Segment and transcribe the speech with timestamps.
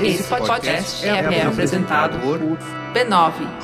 [0.00, 2.38] Esse podcast é, é apresentado por
[2.92, 3.56] b9.com.br.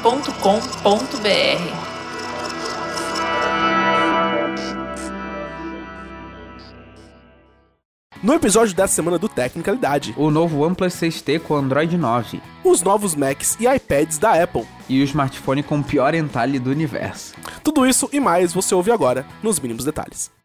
[8.22, 13.16] No episódio dessa semana do Tecnicalidade, o novo OnePlus 6T com Android 9, os novos
[13.16, 17.34] Macs e iPads da Apple e o smartphone com o pior entalhe do universo.
[17.64, 20.41] Tudo isso e mais você ouve agora nos mínimos detalhes.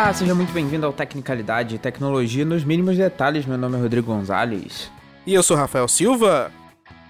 [0.00, 3.44] Olá, seja muito bem-vindo ao Tecnicalidade e Tecnologia nos mínimos detalhes.
[3.44, 4.92] Meu nome é Rodrigo Gonzalez.
[5.26, 6.52] E eu sou Rafael Silva.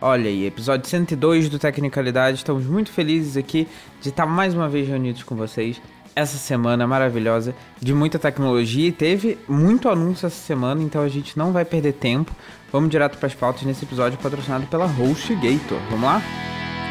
[0.00, 2.38] Olha aí, episódio 102 do Tecnicalidade.
[2.38, 3.68] Estamos muito felizes aqui
[4.00, 5.78] de estar mais uma vez reunidos com vocês.
[6.16, 11.36] Essa semana maravilhosa de muita tecnologia e teve muito anúncio essa semana, então a gente
[11.36, 12.34] não vai perder tempo.
[12.72, 15.78] Vamos direto para as pautas nesse episódio patrocinado pela HostGator.
[15.90, 16.22] Vamos lá?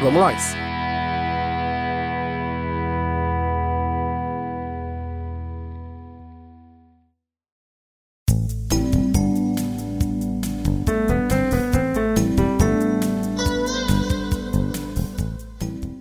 [0.00, 0.77] Vamos lá.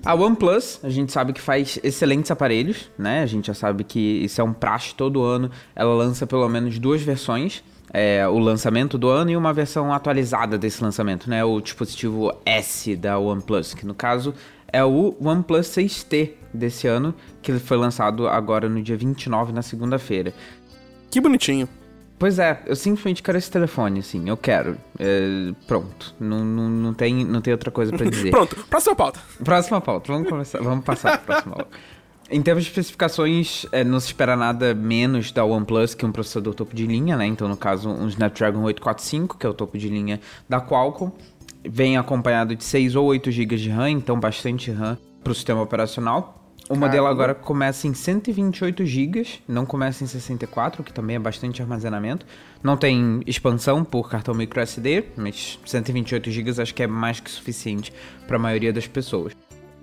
[0.08, 3.24] A OnePlus, a gente sabe que faz excelentes aparelhos, né?
[3.24, 5.52] A gente já sabe que isso é um praxe todo ano.
[5.76, 7.62] Ela lança pelo menos duas versões.
[7.92, 11.44] É, o lançamento do ano e uma versão atualizada desse lançamento, né?
[11.44, 14.34] O dispositivo S da OnePlus, que no caso
[14.72, 20.34] é o OnePlus 6T desse ano, que foi lançado agora no dia 29, na segunda-feira.
[21.12, 21.68] Que bonitinho.
[22.20, 24.76] Pois é, eu simplesmente quero esse telefone, assim, eu quero.
[24.98, 28.32] É, pronto, não, não, não, tem, não tem outra coisa para dizer.
[28.32, 29.20] pronto, próxima pauta.
[29.44, 31.78] Próxima pauta, vamos, começar, vamos passar para a próxima pauta.
[32.30, 36.54] Em termos de especificações, é, não se espera nada menos da OnePlus que um processador
[36.54, 37.26] topo de linha, né?
[37.26, 41.12] Então, no caso, um Snapdragon 845, que é o topo de linha da Qualcomm.
[41.64, 45.62] Vem acompanhado de 6 ou 8 GB de RAM, então bastante RAM para o sistema
[45.62, 46.47] operacional.
[46.70, 51.62] O modelo agora começa em 128 GB, não começa em 64, que também é bastante
[51.62, 52.26] armazenamento.
[52.62, 57.94] Não tem expansão por cartão microSD, mas 128 GB acho que é mais que suficiente
[58.28, 59.34] para a maioria das pessoas.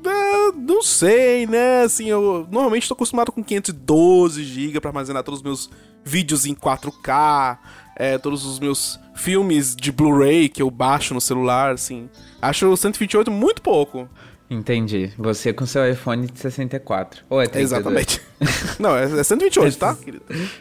[0.04, 1.84] É, não sei, né?
[1.84, 5.70] Assim, eu normalmente estou acostumado com 512 GB para armazenar todos os meus
[6.04, 7.58] vídeos em 4K,
[7.96, 12.10] é, todos os meus filmes de Blu-ray que eu baixo no celular, assim.
[12.42, 14.06] Acho 128 muito pouco.
[14.54, 15.10] Entendi.
[15.18, 17.24] Você com seu iPhone de 64.
[17.28, 17.72] Ou é 32?
[17.72, 18.22] Exatamente.
[18.78, 19.96] Não, é 128, é tá?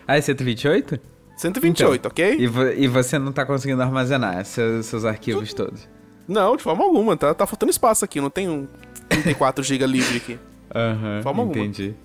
[0.08, 1.00] Ah, é 128?
[1.38, 2.36] 128, então, ok?
[2.40, 5.66] E, vo e, você não tá conseguindo armazenar seus, seus arquivos tu...
[5.66, 5.90] todos?
[6.28, 7.18] Não, de forma alguma.
[7.18, 8.22] Tá, tá faltando espaço aqui.
[8.22, 8.68] Não tem um
[9.10, 10.40] 34 GB livre aqui.
[10.74, 11.96] Aham, uhum, entendi.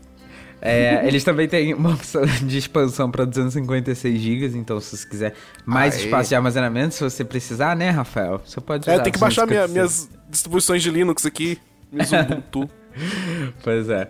[0.61, 5.35] É, eles também têm uma opção de expansão para 256 GB, então se você quiser
[5.65, 6.05] mais Aê.
[6.05, 8.41] espaço de armazenamento, se você precisar, né, Rafael?
[8.45, 8.95] Você pode usar.
[8.95, 11.59] É, tem que baixar minha, minhas distribuições de Linux aqui.
[11.93, 12.69] Ubuntu.
[13.63, 14.09] pois é.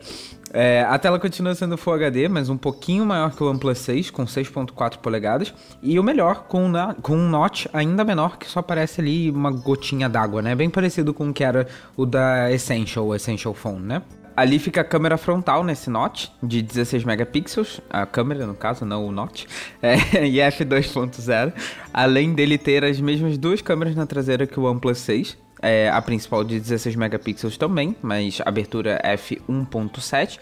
[0.52, 0.86] é.
[0.88, 4.24] A tela continua sendo Full HD, mas um pouquinho maior que o OnePlus 6, com
[4.24, 5.54] 6.4 polegadas.
[5.82, 9.50] E o melhor, com, na, com um notch ainda menor, que só aparece ali uma
[9.50, 10.54] gotinha d'água, né?
[10.54, 14.02] Bem parecido com o que era o da Essential, o Essential Phone, né?
[14.38, 19.04] Ali fica a câmera frontal nesse notch de 16 megapixels, a câmera no caso, não
[19.04, 19.46] o notch,
[19.82, 21.52] é, e f2.0,
[21.92, 26.00] além dele ter as mesmas duas câmeras na traseira que o OnePlus 6, é, a
[26.00, 30.38] principal de 16 megapixels também, mas abertura f1.7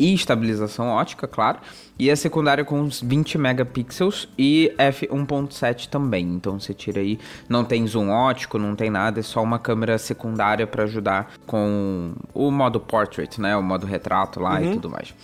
[0.00, 1.58] e estabilização ótica, claro.
[1.98, 6.26] E a secundária com uns 20 megapixels e f1.7 também.
[6.26, 9.98] Então você tira aí, não tem zoom ótico, não tem nada, é só uma câmera
[9.98, 14.70] secundária para ajudar com o modo portrait, né, o modo retrato lá uhum.
[14.70, 15.14] e tudo mais.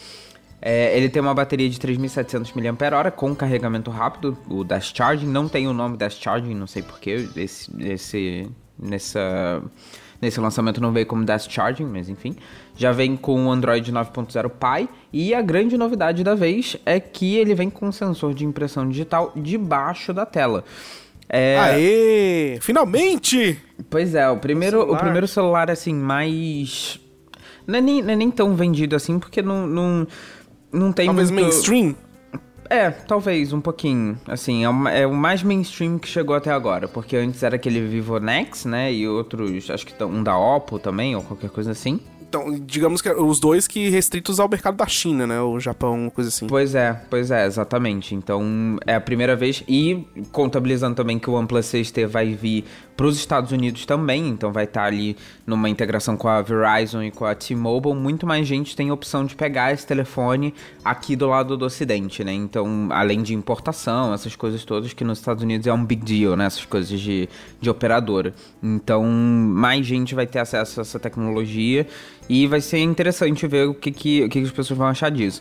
[0.61, 5.27] É, ele tem uma bateria de 3.700 mAh com carregamento rápido, o Dash Charging.
[5.27, 7.29] Não tem o nome Dash Charging, não sei porquê.
[7.37, 9.63] Esse, esse nessa,
[10.21, 12.37] nesse lançamento não veio como Dash Charging, mas enfim.
[12.77, 17.37] Já vem com o Android 9.0 Pie e a grande novidade da vez é que
[17.37, 20.65] ele vem com um sensor de impressão digital debaixo da tela.
[21.29, 21.59] É...
[21.59, 22.59] Aê!
[22.61, 23.61] Finalmente!
[23.91, 27.01] Pois é, o primeiro, o, o primeiro celular assim mais
[27.67, 30.07] não é, nem, não é nem tão vendido assim porque não não,
[30.73, 31.45] não tem Talvez muito...
[31.45, 31.97] mainstream.
[32.69, 34.19] É, talvez, um pouquinho.
[34.27, 36.89] Assim, é o, é o, mais mainstream que chegou até agora.
[36.89, 38.93] Porque antes era aquele Vivo Nex, né?
[38.93, 42.01] E outros, acho que um da Oppo também, ou qualquer coisa assim.
[42.29, 45.41] Então, digamos que os dois que restritos ao mercado da China, né?
[45.41, 46.47] O Japão, coisa assim.
[46.47, 48.15] Pois é, pois é, exatamente.
[48.15, 49.63] Então, é a primeira vez.
[49.69, 52.65] E contabilizando também que o OnePlus 6T vai vir
[52.97, 57.03] para os Estados Unidos também, então vai estar tá ali numa integração com a Verizon
[57.03, 61.15] e com a T-Mobile, muito mais gente tem a opção de pegar esse telefone aqui
[61.15, 62.33] do lado do ocidente, né?
[62.33, 66.37] Então, além de importação, essas coisas todas que nos Estados Unidos é um big deal,
[66.37, 66.47] né?
[66.47, 67.29] Essas coisas de,
[67.61, 68.33] de operadora.
[68.63, 71.87] Então, mais gente vai ter acesso a essa tecnologia
[72.29, 75.41] e vai ser interessante ver o que, que, o que, as pessoas vão achar disso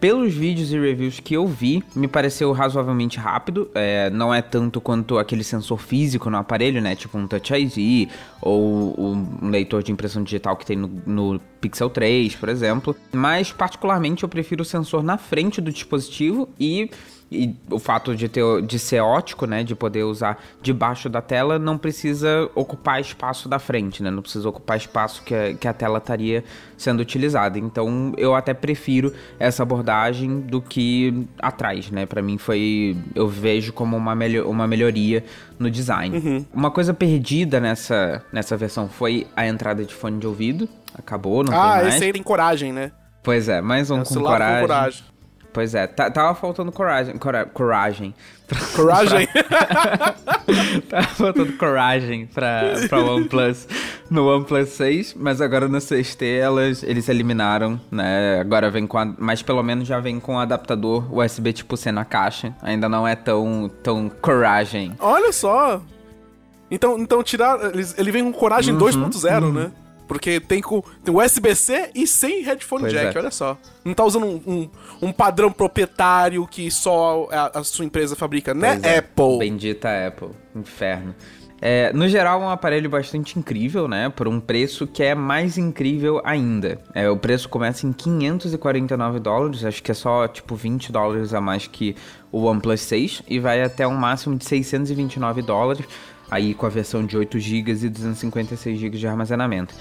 [0.00, 3.70] pelos vídeos e reviews que eu vi, me pareceu razoavelmente rápido.
[3.74, 6.94] É, não é tanto quanto aquele sensor físico no aparelho, né?
[6.94, 8.10] Tipo um Touch ID
[8.40, 12.94] ou um leitor de impressão digital que tem no, no Pixel 3, por exemplo.
[13.12, 16.90] Mas, particularmente, eu prefiro o sensor na frente do dispositivo e
[17.30, 21.58] e o fato de, ter, de ser ótico, né, de poder usar debaixo da tela,
[21.58, 25.72] não precisa ocupar espaço da frente, né, não precisa ocupar espaço que a, que a
[25.72, 26.44] tela estaria
[26.76, 27.58] sendo utilizada.
[27.58, 33.72] Então, eu até prefiro essa abordagem do que atrás, né, para mim foi, eu vejo
[33.72, 35.24] como uma, melhor, uma melhoria
[35.58, 36.16] no design.
[36.16, 36.46] Uhum.
[36.54, 41.52] Uma coisa perdida nessa, nessa versão foi a entrada de fone de ouvido, acabou, não
[41.52, 41.86] ah, tem mais.
[41.86, 42.92] Ah, esse aí tem coragem, né?
[43.22, 44.60] Pois é, mais um é, com coragem.
[44.60, 45.15] com coragem.
[45.56, 47.16] Pois é, tá, tava faltando coragem.
[47.16, 48.14] Cora, coragem.
[48.76, 49.26] Coragem?
[50.86, 53.66] tava faltando coragem pra, pra OnePlus
[54.10, 58.38] no OnePlus 6, mas agora no 6T elas, eles eliminaram, né?
[58.38, 61.90] Agora vem com a, Mas pelo menos já vem com o adaptador USB tipo C
[61.90, 62.54] na caixa.
[62.60, 64.92] Ainda não é tão, tão coragem.
[64.98, 65.80] Olha só!
[66.70, 67.58] Então, então tirar.
[67.96, 69.52] Ele vem com coragem uhum, 2.0, uhum.
[69.54, 69.72] né?
[70.06, 73.20] Porque tem, com, tem USB-C e sem headphone pois jack, é.
[73.20, 73.58] olha só.
[73.84, 74.70] Não tá usando um, um,
[75.08, 78.98] um, padrão proprietário que só a, a sua empresa fabrica, né, é.
[78.98, 79.38] Apple?
[79.38, 81.14] Bendita Apple, inferno.
[81.60, 84.10] É, no geral, é um aparelho bastante incrível, né?
[84.10, 86.78] Por um preço que é mais incrível ainda.
[86.94, 91.40] É, o preço começa em 549 dólares, acho que é só tipo 20 dólares a
[91.40, 91.96] mais que
[92.30, 95.86] o OnePlus 6, e vai até um máximo de 629 dólares
[96.30, 99.74] aí com a versão de 8 GB e 256 GB de armazenamento.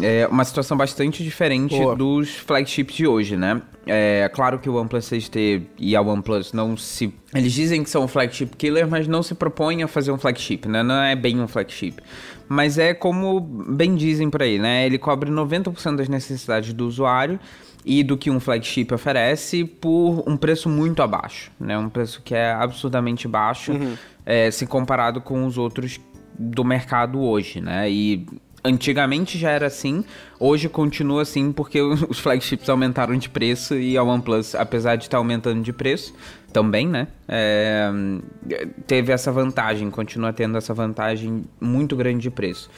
[0.00, 3.60] É uma situação bastante diferente dos flagships de hoje, né?
[3.86, 7.12] É claro que o OnePlus 6T e a OnePlus não se...
[7.34, 10.68] Eles dizem que são um flagship killer, mas não se propõem a fazer um flagship,
[10.68, 10.82] né?
[10.82, 11.96] Não é bem um flagship.
[12.48, 14.86] Mas é como bem dizem por aí, né?
[14.86, 17.38] Ele cobre 90% das necessidades do usuário
[17.84, 21.78] e do que um flagship oferece por um preço muito abaixo, né?
[21.78, 23.96] Um preço que é absurdamente baixo uhum.
[24.24, 25.98] é, se comparado com os outros
[26.38, 27.90] do mercado hoje, né?
[27.90, 28.26] E
[28.62, 30.04] antigamente já era assim,
[30.38, 35.16] hoje continua assim porque os flagships aumentaram de preço e a OnePlus, apesar de estar
[35.16, 36.14] aumentando de preço,
[36.52, 37.08] também, né?
[37.28, 37.90] É,
[38.86, 42.70] teve essa vantagem, continua tendo essa vantagem muito grande de preço.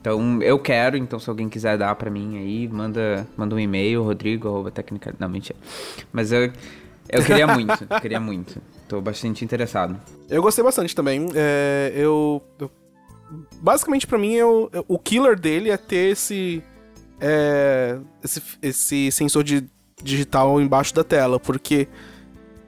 [0.00, 4.02] Então, eu quero, então se alguém quiser dar para mim aí, manda, manda um e-mail,
[4.02, 5.14] rodrigo, técnica...
[5.18, 5.58] Não, mentira.
[6.12, 6.52] Mas eu,
[7.08, 8.62] eu queria muito, queria muito.
[8.88, 10.00] Tô bastante interessado.
[10.30, 11.26] Eu gostei bastante também.
[11.34, 12.70] É, eu, eu,
[13.60, 16.62] Basicamente, para mim, eu, o killer dele é ter esse,
[17.20, 19.68] é, esse, esse sensor de
[20.02, 21.88] digital embaixo da tela, porque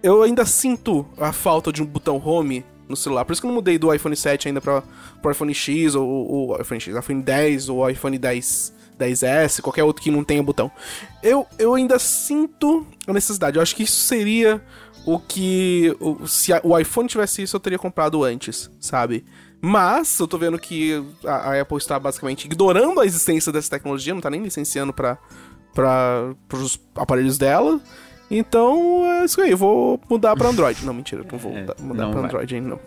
[0.02, 3.24] eu ainda sinto a falta de um botão home no celular.
[3.24, 4.82] Por isso que eu não mudei do iPhone 7 ainda para
[5.24, 10.02] o iPhone X ou o iPhone X, iPhone 10 ou iPhone 10, 10S, qualquer outro
[10.02, 10.70] que não tenha botão.
[11.22, 13.56] Eu, eu ainda sinto a necessidade.
[13.56, 14.62] Eu acho que isso seria
[15.06, 15.96] o que.
[16.00, 19.24] O, se a, o iPhone tivesse isso, eu teria comprado antes, sabe?
[19.62, 24.14] Mas eu tô vendo que a, a Apple está basicamente ignorando a existência dessa tecnologia,
[24.14, 25.18] não tá nem licenciando para
[25.74, 27.80] para os aparelhos dela.
[28.30, 30.84] Então, é isso aí, eu vou mudar para Android.
[30.86, 32.80] Não, mentira, não vou é, mudar para Android ainda não.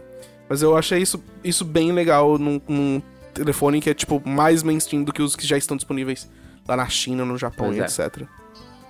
[0.48, 3.01] Mas eu achei isso, isso bem legal num, num,
[3.34, 6.30] telefone que é tipo mais mainstream do que os que já estão disponíveis
[6.68, 7.83] lá na China, no Japão e é.
[7.83, 8.23] etc.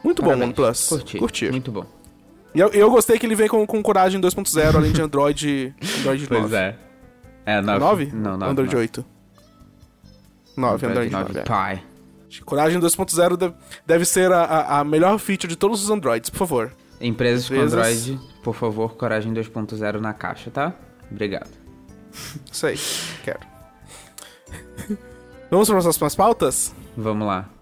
[0.03, 0.39] Muito Parabéns.
[0.39, 0.89] bom, OnePlus.
[0.89, 1.17] Curti.
[1.17, 1.51] Curti.
[1.51, 1.85] Muito bom.
[2.53, 6.29] E eu, eu gostei que ele vem com, com coragem 2.0, além de Android, Android
[6.29, 6.41] 9.
[6.41, 6.75] Pois é.
[7.45, 7.79] É, 9?
[7.79, 8.05] 9?
[8.13, 8.51] Não, 9.
[8.51, 8.77] Android 9.
[8.77, 9.05] 8.
[10.55, 11.27] 9, Android 9.
[11.29, 11.43] 9 é.
[11.43, 11.83] Pai.
[12.41, 13.53] Coragem 2.0
[13.85, 16.71] deve ser a, a, melhor feature de todos os Androids, por favor.
[17.01, 17.73] Empresas, Empresas...
[17.73, 20.73] com Android, por favor, Coragem 2.0 na caixa, tá?
[21.11, 21.49] Obrigado.
[22.51, 22.79] Isso aí,
[23.23, 23.39] quero.
[25.49, 26.75] Vamos para as próximas pautas?
[26.97, 27.52] Vamos lá.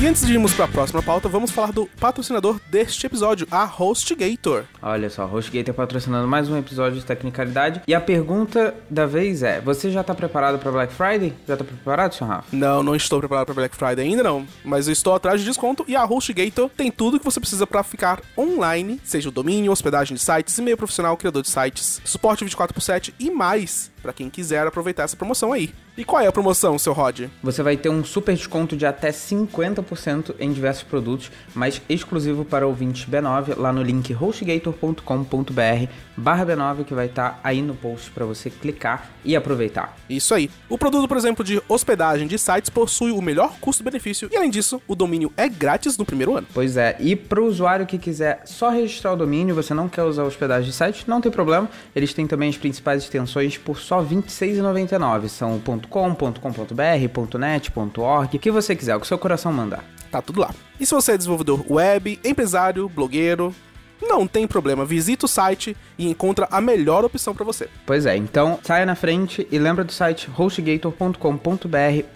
[0.00, 3.66] E antes de irmos para a próxima pauta, vamos falar do patrocinador deste episódio, a
[3.66, 4.64] HostGator.
[4.80, 7.82] Olha só, HostGator patrocinando mais um episódio de Tecnicalidade.
[7.86, 11.34] E a pergunta da vez é: você já tá preparado para Black Friday?
[11.46, 12.46] Já tá preparado, senhor Rafa?
[12.50, 15.84] Não, não estou preparado para Black Friday ainda não, mas eu estou atrás de desconto
[15.86, 20.16] e a HostGator tem tudo que você precisa para ficar online, seja o domínio, hospedagem
[20.16, 25.04] de sites, e-mail profissional, criador de sites, suporte 24/7 e mais para quem quiser aproveitar
[25.04, 25.72] essa promoção aí.
[25.96, 27.26] E qual é a promoção, seu Rod?
[27.42, 32.66] Você vai ter um super desconto de até 50% em diversos produtos, mas exclusivo para
[32.66, 38.10] ouvintes B9 lá no link hostgator.com.br barra B9 que vai estar tá aí no post
[38.10, 39.96] para você clicar e aproveitar.
[40.08, 40.50] Isso aí.
[40.68, 44.80] O produto, por exemplo, de hospedagem de sites possui o melhor custo-benefício e além disso,
[44.86, 46.46] o domínio é grátis no primeiro ano.
[46.52, 50.02] Pois é, e para o usuário que quiser só registrar o domínio, você não quer
[50.02, 51.68] usar hospedagem de site, não tem problema.
[51.94, 55.28] Eles têm também as principais extensões por só R$ 26,99.
[55.28, 59.84] São .com, .com.br, .net, .org, o que você quiser, o que seu coração mandar.
[60.12, 60.54] Tá tudo lá.
[60.78, 63.52] E se você é desenvolvedor web, empresário, blogueiro,
[64.00, 67.68] não tem problema, visita o site e encontra a melhor opção para você.
[67.84, 71.18] Pois é, então saia na frente e lembra do site hostgator.com.br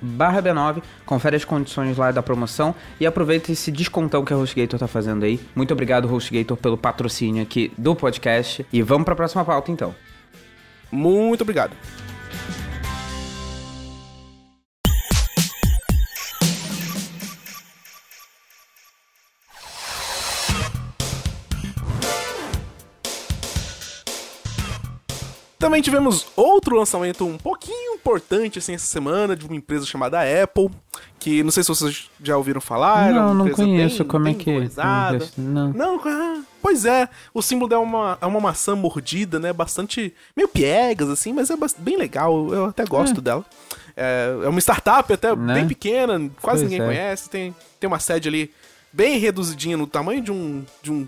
[0.01, 4.79] barra B9, confere as condições lá da promoção e aproveita esse descontão que a HostGator
[4.79, 5.41] tá fazendo aí.
[5.57, 9.95] Muito obrigado, HostGator, pelo patrocínio aqui do podcast e vamos para a próxima pauta então.
[10.95, 11.77] Muito obrigado.
[25.59, 30.69] Também tivemos outro lançamento um pouquinho importante assim essa semana de uma empresa chamada Apple,
[31.19, 33.11] que não sei se vocês já ouviram falar.
[33.11, 34.69] Não, não conheço bem, como é que é.
[35.39, 36.34] Não, não ah,
[36.65, 39.53] pois é, o símbolo é uma, é uma maçã mordida, né?
[39.53, 42.55] Bastante meio piegas assim, mas é bem legal.
[42.55, 43.21] Eu até gosto é.
[43.21, 43.45] dela.
[43.95, 45.53] É, é, uma startup até né?
[45.57, 46.87] bem pequena, quase pois ninguém é.
[46.87, 47.29] conhece.
[47.29, 48.51] Tem, tem uma sede ali
[48.91, 51.07] bem reduzidinha no tamanho de um, de um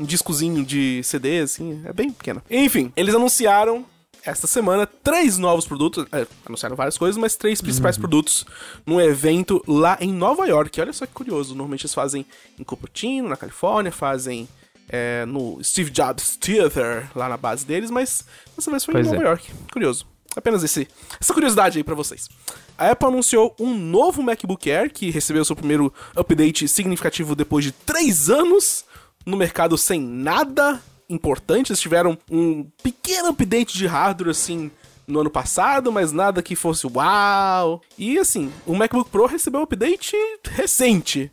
[0.00, 2.40] um discozinho de CD, assim, é bem pequeno.
[2.48, 3.84] Enfim, eles anunciaram
[4.24, 8.02] esta semana três novos produtos, é, anunciaram várias coisas, mas três principais uhum.
[8.02, 8.46] produtos
[8.86, 10.80] num evento lá em Nova York.
[10.80, 12.24] Olha só que curioso, normalmente eles fazem
[12.56, 14.48] em Cupertino, na Califórnia, fazem
[14.88, 18.24] é, no Steve Jobs Theater, lá na base deles, mas
[18.56, 19.28] dessa vez foi pois em Nova é.
[19.28, 19.50] York.
[19.72, 20.06] Curioso.
[20.36, 20.86] Apenas esse,
[21.20, 22.28] essa curiosidade aí para vocês.
[22.76, 27.72] A Apple anunciou um novo MacBook Air que recebeu seu primeiro update significativo depois de
[27.72, 28.84] três anos
[29.26, 31.72] no mercado sem nada importante.
[31.72, 34.70] Eles tiveram um pequeno update de hardware, assim,
[35.06, 37.82] no ano passado, mas nada que fosse uau.
[37.96, 40.14] E assim, o MacBook Pro recebeu um update
[40.44, 41.32] recente,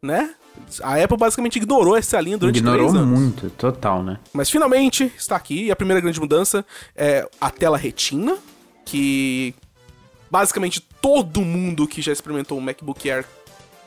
[0.00, 0.34] né?
[0.82, 3.18] A Apple basicamente ignorou essa linha durante ignorou três anos.
[3.18, 4.18] muito, total, né?
[4.32, 5.64] Mas finalmente está aqui.
[5.64, 6.64] E a primeira grande mudança
[6.96, 8.36] é a tela retina,
[8.84, 9.54] que
[10.30, 13.24] basicamente todo mundo que já experimentou um MacBook Air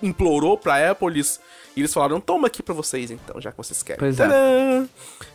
[0.01, 1.39] implorou pra Apple, eles,
[1.75, 3.99] eles falaram, toma aqui pra vocês então, já que vocês querem.
[3.99, 4.87] Pois é.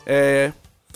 [0.06, 0.52] é.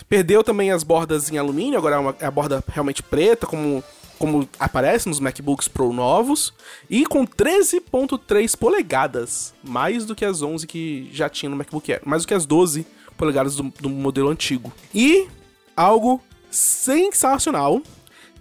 [0.09, 3.83] Perdeu também as bordas em alumínio, agora é, uma, é a borda realmente preta, como,
[4.19, 6.53] como aparece nos MacBooks Pro novos.
[6.89, 12.03] E com 13.3 polegadas, mais do que as 11 que já tinha no MacBook Air.
[12.05, 14.73] Mais do que as 12 polegadas do, do modelo antigo.
[14.95, 15.29] E
[15.77, 17.83] algo sensacional,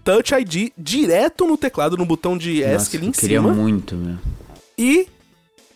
[0.06, 3.52] Touch ID direto no teclado, no botão de ESC ali em queria cima.
[3.52, 4.18] Muito, meu.
[4.78, 5.08] E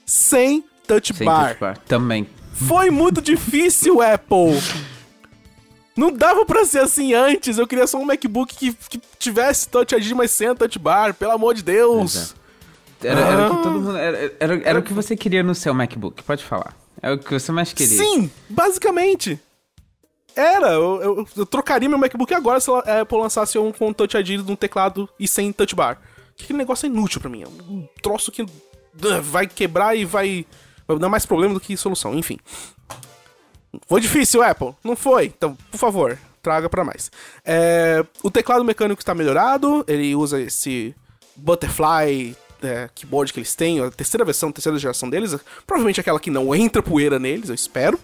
[0.06, 1.48] sem touch sem bar.
[1.48, 1.78] Touch bar.
[1.88, 2.28] Também.
[2.54, 4.62] Foi muito difícil, Apple.
[6.00, 7.58] Não dava pra ser assim antes.
[7.58, 11.14] Eu queria só um MacBook que, que tivesse Touch ID, mas sem Touch Bar.
[11.14, 12.34] Pelo amor de Deus.
[13.04, 13.52] Era, era, ah.
[13.52, 16.24] o que todo mundo, era, era, era o que você queria no seu MacBook.
[16.24, 16.74] Pode falar.
[17.02, 17.98] É o que você mais queria.
[17.98, 19.38] Sim, basicamente.
[20.34, 20.72] Era.
[20.72, 24.40] Eu, eu, eu trocaria meu MacBook agora se a Apple lançasse um com Touch ID
[24.40, 26.00] no teclado e sem Touch Bar.
[26.42, 27.44] Aquele negócio é inútil pra mim.
[27.44, 28.46] É um troço que
[29.22, 30.46] vai quebrar e vai,
[30.88, 32.16] vai dar mais problema do que solução.
[32.16, 32.38] Enfim.
[33.88, 34.74] Foi difícil, Apple?
[34.84, 35.26] Não foi?
[35.26, 37.12] Então, por favor, traga para mais.
[37.46, 40.96] É, o teclado mecânico está melhorado, ele usa esse
[41.36, 45.36] Butterfly é, keyboard que eles têm, a terceira versão, a terceira geração deles,
[45.66, 48.00] provavelmente aquela que não entra poeira neles, eu espero.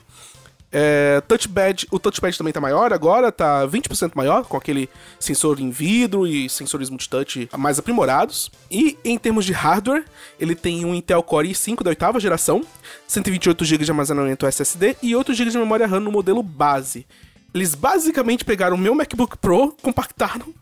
[0.77, 5.70] É, touchpad, o touchpad também tá maior agora, tá 20% maior, com aquele sensor em
[5.70, 8.51] vidro e sensores multitouch mais aprimorados.
[8.70, 10.03] E em termos de hardware,
[10.38, 12.62] ele tem um Intel Core i5 da oitava geração,
[13.08, 17.08] 128 GB de armazenamento SSD e 8 GB de memória RAM no modelo base.
[17.53, 20.53] Eles basicamente pegaram o meu MacBook Pro, compactaram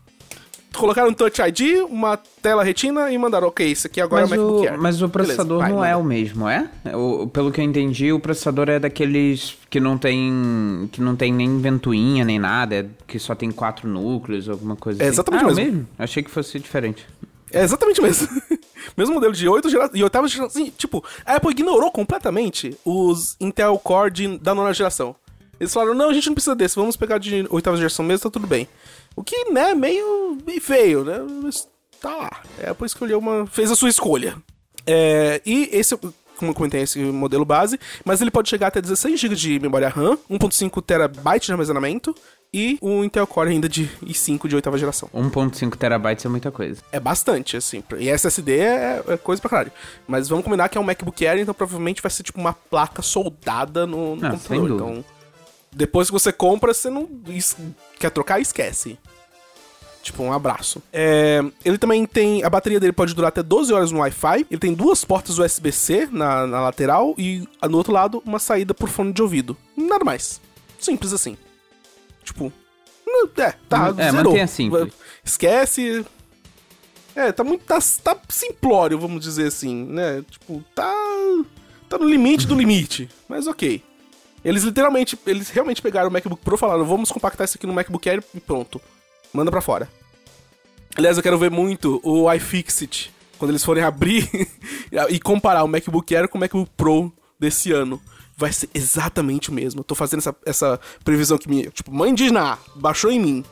[0.78, 4.36] colocaram um Touch ID, uma tela retina e mandaram, ok, isso aqui agora mas é
[4.36, 4.80] o MacBook Air.
[4.80, 6.70] Mas o processador Beleza, não é o mesmo, é?
[6.94, 11.32] O, pelo que eu entendi, o processador é daqueles que não tem que não tem
[11.32, 15.14] nem ventoinha nem nada, é que só tem quatro núcleos, alguma coisa é assim.
[15.14, 15.64] exatamente ah, mesmo.
[15.64, 15.88] mesmo.
[15.98, 17.06] Achei que fosse diferente.
[17.52, 18.28] É exatamente mesmo.
[18.96, 19.90] mesmo modelo de 8 gera...
[19.94, 20.62] e oitava geração.
[20.62, 24.38] Assim, tipo, a Apple ignorou completamente os Intel Core de...
[24.38, 25.14] da nona geração.
[25.58, 28.30] Eles falaram, não, a gente não precisa desse, vamos pegar de oitava geração mesmo, tá
[28.30, 28.68] tudo bem.
[29.16, 31.18] O que, né, meio, meio feio, né?
[31.42, 31.68] Mas
[32.00, 32.30] tá lá.
[32.58, 33.46] É, Apple escolheu uma.
[33.46, 34.36] fez a sua escolha.
[34.86, 35.96] É, e esse,
[36.36, 39.88] como eu comentei, esse modelo base, mas ele pode chegar até 16 GB de memória
[39.88, 42.14] RAM, 1.5 TB de armazenamento
[42.52, 45.08] e um Intel Core ainda de i5 de oitava geração.
[45.12, 46.80] 1.5 terabytes é muita coisa.
[46.92, 47.82] É bastante, assim.
[47.98, 49.72] E SSD é, é, coisa pra caralho.
[50.06, 53.02] Mas vamos combinar que é um MacBook Air, então provavelmente vai ser tipo uma placa
[53.02, 54.68] soldada no, no sem computador.
[54.68, 54.74] dúvida.
[54.74, 55.04] Então,
[55.74, 57.08] depois que você compra, você não
[57.98, 58.98] quer trocar, esquece.
[60.02, 60.82] Tipo, um abraço.
[60.92, 62.44] É, ele também tem.
[62.44, 64.46] A bateria dele pode durar até 12 horas no Wi-Fi.
[64.50, 68.90] Ele tem duas portas USB-C na, na lateral e no outro lado uma saída por
[68.90, 69.56] fone de ouvido.
[69.74, 70.42] Nada mais.
[70.78, 71.38] Simples assim.
[72.22, 72.52] Tipo.
[73.06, 73.94] não- É, tá.
[73.96, 74.24] É, zerou.
[74.32, 74.92] mantenha simples.
[75.24, 76.04] Esquece.
[77.16, 77.64] É, tá muito.
[77.64, 80.22] Tá, tá simplório, vamos dizer assim, né?
[80.30, 80.92] Tipo, tá.
[81.88, 83.08] Tá no limite do limite.
[83.26, 83.82] Mas ok.
[84.44, 85.18] Eles literalmente.
[85.26, 88.22] Eles realmente pegaram o MacBook Pro e falaram: vamos compactar isso aqui no MacBook Air
[88.34, 88.80] e pronto.
[89.32, 89.88] Manda pra fora.
[90.96, 93.12] Aliás, eu quero ver muito o iFixit.
[93.38, 94.28] Quando eles forem abrir
[95.10, 98.00] e comparar o MacBook Air com o MacBook Pro desse ano.
[98.36, 99.80] Vai ser exatamente o mesmo.
[99.80, 101.70] Eu tô fazendo essa, essa previsão que me.
[101.70, 103.44] Tipo, mãe Ná, baixou em mim.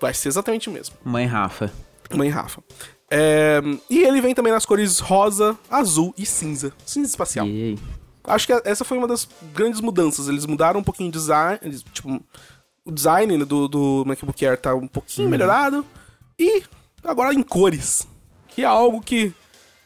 [0.00, 0.96] Vai ser exatamente o mesmo.
[1.04, 1.70] Mãe Rafa.
[2.14, 2.62] Mãe Rafa.
[3.10, 6.72] É, e ele vem também nas cores rosa, azul e cinza.
[6.86, 7.46] Cinza espacial.
[7.46, 7.78] E...
[8.24, 10.28] Acho que essa foi uma das grandes mudanças.
[10.28, 11.58] Eles mudaram um pouquinho o design.
[11.62, 12.20] eles, tipo,
[12.84, 15.84] o design né, do, do MacBook Air tá um pouquinho melhorado.
[16.38, 16.62] E
[17.02, 18.06] agora em cores.
[18.48, 19.32] Que é algo que,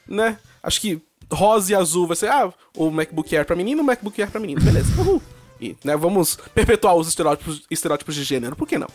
[0.06, 0.38] né?
[0.62, 1.00] Acho que
[1.32, 4.40] rosa e azul vai ser, ah, o MacBook Air pra menino, o MacBook Air pra
[4.40, 4.60] menino.
[4.60, 4.88] Beleza.
[5.00, 5.20] Uhul.
[5.60, 8.88] E, né, vamos perpetuar os estereótipos, estereótipos de gênero, por que não?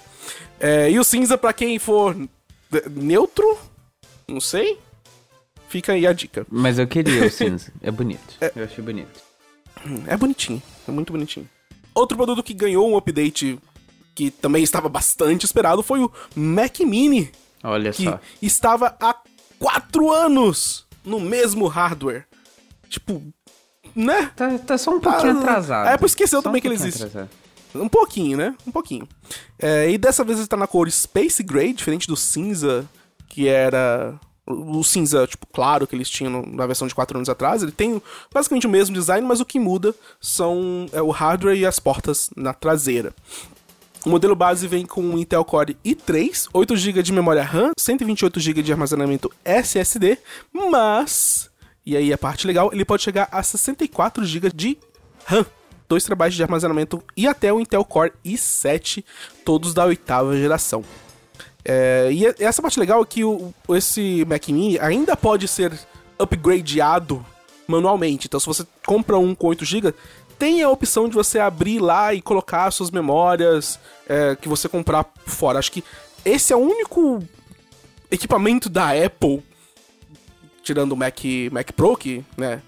[0.59, 2.29] É, e o cinza, pra quem for ne-
[2.89, 3.57] neutro,
[4.27, 4.77] não sei.
[5.69, 6.45] Fica aí a dica.
[6.49, 7.71] Mas eu queria o cinza.
[7.81, 8.37] É bonito.
[8.55, 9.21] Eu achei bonito.
[10.07, 11.49] É bonitinho, é muito bonitinho.
[11.95, 13.59] Outro produto que ganhou um update
[14.15, 17.31] que também estava bastante esperado foi o Mac Mini,
[17.63, 18.19] Olha que só.
[18.41, 19.15] estava há
[19.57, 22.25] quatro anos no mesmo hardware.
[22.89, 23.21] Tipo,
[23.95, 24.31] né?
[24.35, 25.87] Tá, tá só um pouquinho Tá- atrasado.
[25.87, 27.03] A Apple esqueceu também um que ele existe.
[27.03, 27.29] atrasado.
[27.75, 28.55] Um pouquinho, né?
[28.65, 29.07] Um pouquinho.
[29.59, 32.87] É, e dessa vez ele tá na cor Space Gray, diferente do cinza,
[33.27, 34.19] que era
[34.49, 37.61] o cinza, tipo, claro que eles tinham na versão de 4 anos atrás.
[37.61, 38.01] Ele tem
[38.33, 42.31] basicamente o mesmo design, mas o que muda são é, o hardware e as portas
[42.35, 43.13] na traseira.
[44.05, 48.39] O modelo base vem com um Intel Core i3, 8 GB de memória RAM, 128
[48.39, 50.17] GB de armazenamento SSD,
[50.53, 51.49] mas,
[51.85, 54.77] e aí a parte legal, ele pode chegar a 64 GB de
[55.25, 55.45] RAM,
[55.89, 59.03] 2 TB de armazenamento e até o Intel Core i7,
[59.43, 60.83] todos da oitava geração.
[61.63, 65.73] É, e essa parte legal é que o, esse Mac Mini ainda pode ser
[66.17, 67.25] upgradeado
[67.67, 68.27] manualmente.
[68.27, 69.93] Então, se você compra um com 8 GB,
[70.37, 75.05] tem a opção de você abrir lá e colocar suas memórias é, que você comprar
[75.25, 75.59] fora.
[75.59, 75.83] Acho que
[76.23, 77.21] esse é o único
[78.09, 79.43] equipamento da Apple,
[80.63, 81.19] tirando o Mac,
[81.51, 82.61] Mac Pro, que, né,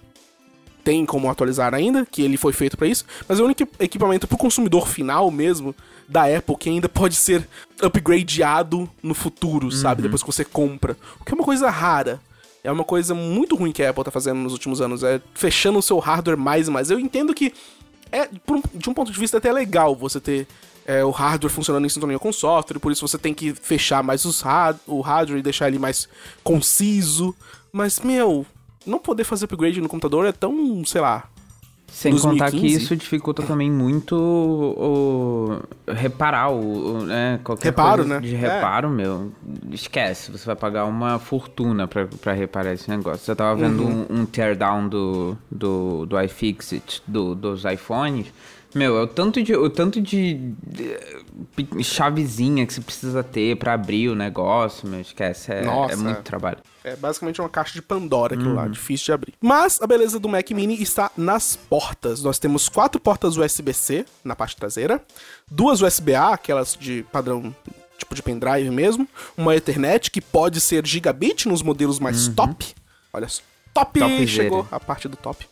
[0.83, 4.27] tem como atualizar ainda, que ele foi feito pra isso, mas é o único equipamento
[4.27, 5.75] pro consumidor final mesmo
[6.11, 7.47] da Apple que ainda pode ser
[7.81, 10.01] upgradeado no futuro, sabe?
[10.01, 10.97] Depois que você compra.
[11.19, 12.19] O que é uma coisa rara.
[12.63, 15.79] É uma coisa muito ruim que a Apple tá fazendo nos últimos anos, é fechando
[15.79, 16.91] o seu hardware mais e mais.
[16.91, 17.51] Eu entendo que
[18.11, 18.27] é,
[18.73, 20.45] de um ponto de vista, até legal você ter
[20.85, 24.03] é, o hardware funcionando em sintonia com o software, por isso você tem que fechar
[24.03, 26.07] mais os hard, o hardware e deixar ele mais
[26.43, 27.33] conciso.
[27.71, 28.45] Mas, meu,
[28.85, 31.27] não poder fazer upgrade no computador é tão, sei lá.
[31.91, 32.83] Sem contar que 2015.
[32.83, 35.59] isso dificulta também muito o,
[35.93, 38.19] reparar o, o, né, qualquer Reparo, coisa né?
[38.21, 38.37] de É.
[38.39, 39.31] reparo, meu.
[39.71, 43.29] Esquece, você vai pagar uma fortuna pra, pra reparar esse negócio.
[43.29, 44.05] Eu tava vendo Uhum.
[44.09, 48.27] um, um teardown do, do, do iFixit, do, dos iPhones.
[48.73, 50.97] Meu, é o tanto de, o tanto de, de
[51.83, 56.19] chavezinha que você precisa ter pra abrir o negócio, meu, esquece, é, Nossa, é muito
[56.19, 56.21] é.
[56.21, 56.57] trabalho.
[56.83, 59.33] É basicamente uma caixa de Pandora aquilo lá, difícil de abrir.
[59.39, 62.23] Mas a beleza do Mac Mini está nas portas.
[62.23, 64.99] Nós temos quatro portas USB-C na parte traseira,
[65.49, 67.55] duas USB-A, aquelas de padrão
[67.97, 72.73] tipo de pendrive mesmo, uma Ethernet que pode ser gigabit nos modelos mais top.
[73.13, 73.43] Olha só.
[73.73, 74.27] Top, Topzera.
[74.27, 75.47] chegou a parte do top.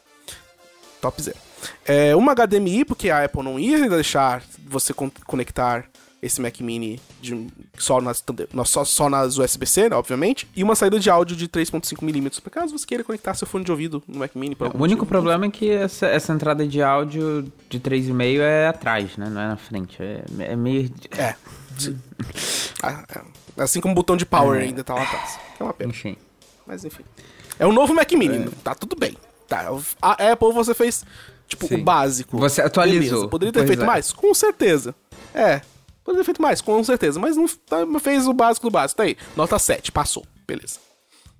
[0.99, 1.37] Top zero.
[1.85, 5.85] É, uma HDMI, porque a Apple não ia deixar você con- conectar
[6.21, 8.23] esse Mac Mini de- só, nas,
[8.65, 10.47] só, só nas USB-C, né, obviamente.
[10.55, 13.71] E uma saída de áudio de 3.5mm, por caso você queira conectar seu fone de
[13.71, 14.55] ouvido no Mac Mini.
[14.59, 19.15] algum O único problema é que essa, essa entrada de áudio de 3,5 é atrás,
[19.17, 19.29] né?
[19.29, 19.97] Não é na frente.
[20.01, 20.91] É, é meio.
[21.17, 21.35] É.
[22.83, 23.61] Ah, é.
[23.63, 25.39] Assim como o botão de power ainda tá lá atrás.
[25.59, 25.89] É uma pena.
[25.91, 26.15] Enfim.
[26.65, 27.03] Mas enfim.
[27.57, 29.17] É o novo Mac Mini, tá tudo bem.
[29.47, 29.67] Tá,
[30.01, 31.03] a Apple você fez,
[31.47, 31.75] tipo, Sim.
[31.75, 32.37] o básico.
[32.37, 33.09] Você atualizou.
[33.09, 33.27] Beleza.
[33.27, 33.85] Poderia ter Pois feito é.
[33.85, 34.13] mais?
[34.13, 34.93] Com certeza.
[35.33, 35.61] É,
[36.09, 37.19] poderia ter feito mais, com certeza.
[37.19, 38.97] Mas não tá, fez o básico do básico.
[38.97, 40.25] Tá aí, nota 7, passou.
[40.47, 40.79] Beleza.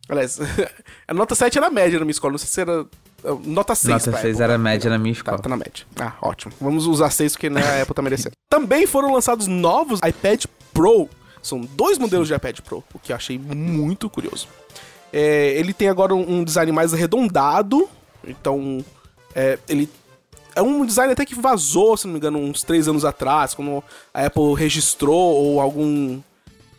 [0.08, 0.40] Aliás,
[1.08, 2.86] a nota 7 era média na minha escola, não sei se era...
[3.46, 4.44] Nota 6 Nota pra 6 Apple.
[4.44, 5.40] era média na minha Tá, escola.
[5.40, 5.86] tá na média.
[6.00, 6.54] Ah, ótimo.
[6.62, 8.32] Vamos usar 6 porque né, a Apple tá merecendo.
[8.50, 11.10] Também foram lançados novos iPad Pro.
[11.42, 14.48] São dois modelos de iPad Pro, o que eu achei muito curioso.
[15.12, 17.90] É, ele tem agora um um design mais arredondado,
[18.26, 18.84] então
[19.36, 19.90] é, ele
[20.56, 23.84] é um design até que vazou, se não me engano, uns três anos atrás, quando
[24.14, 26.20] a Apple registrou ou algum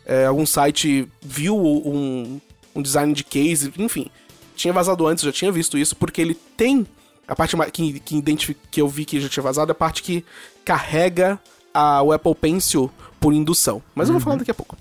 [0.05, 2.39] é, algum site viu um,
[2.75, 4.07] um design de case, enfim.
[4.55, 6.85] Tinha vazado antes, já tinha visto isso, porque ele tem.
[7.27, 10.25] A parte que, que, que eu vi que já tinha vazado é a parte que
[10.65, 11.39] carrega
[11.73, 13.81] a, o Apple Pencil por indução.
[13.95, 14.77] Mas eu vou falar daqui a pouco.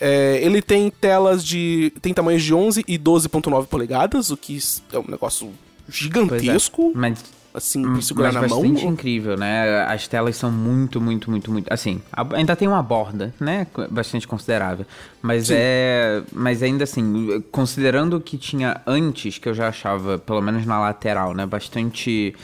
[0.00, 1.92] É, ele tem telas de.
[2.00, 4.58] tem tamanhos de 11 e 12,9 polegadas, o que
[4.92, 5.92] é um negócio é.
[5.92, 7.22] gigantesco, Mas
[7.54, 8.62] assim, pra segurar Mas na mão.
[8.62, 9.82] bastante incrível, né?
[9.82, 11.72] As telas são muito, muito, muito, muito.
[11.72, 12.00] Assim,
[12.32, 13.66] ainda tem uma borda, né?
[13.90, 14.86] Bastante considerável.
[15.20, 15.54] Mas Sim.
[15.56, 16.22] é.
[16.32, 20.80] Mas ainda assim, considerando o que tinha antes, que eu já achava, pelo menos na
[20.80, 21.46] lateral, né?
[21.46, 22.34] Bastante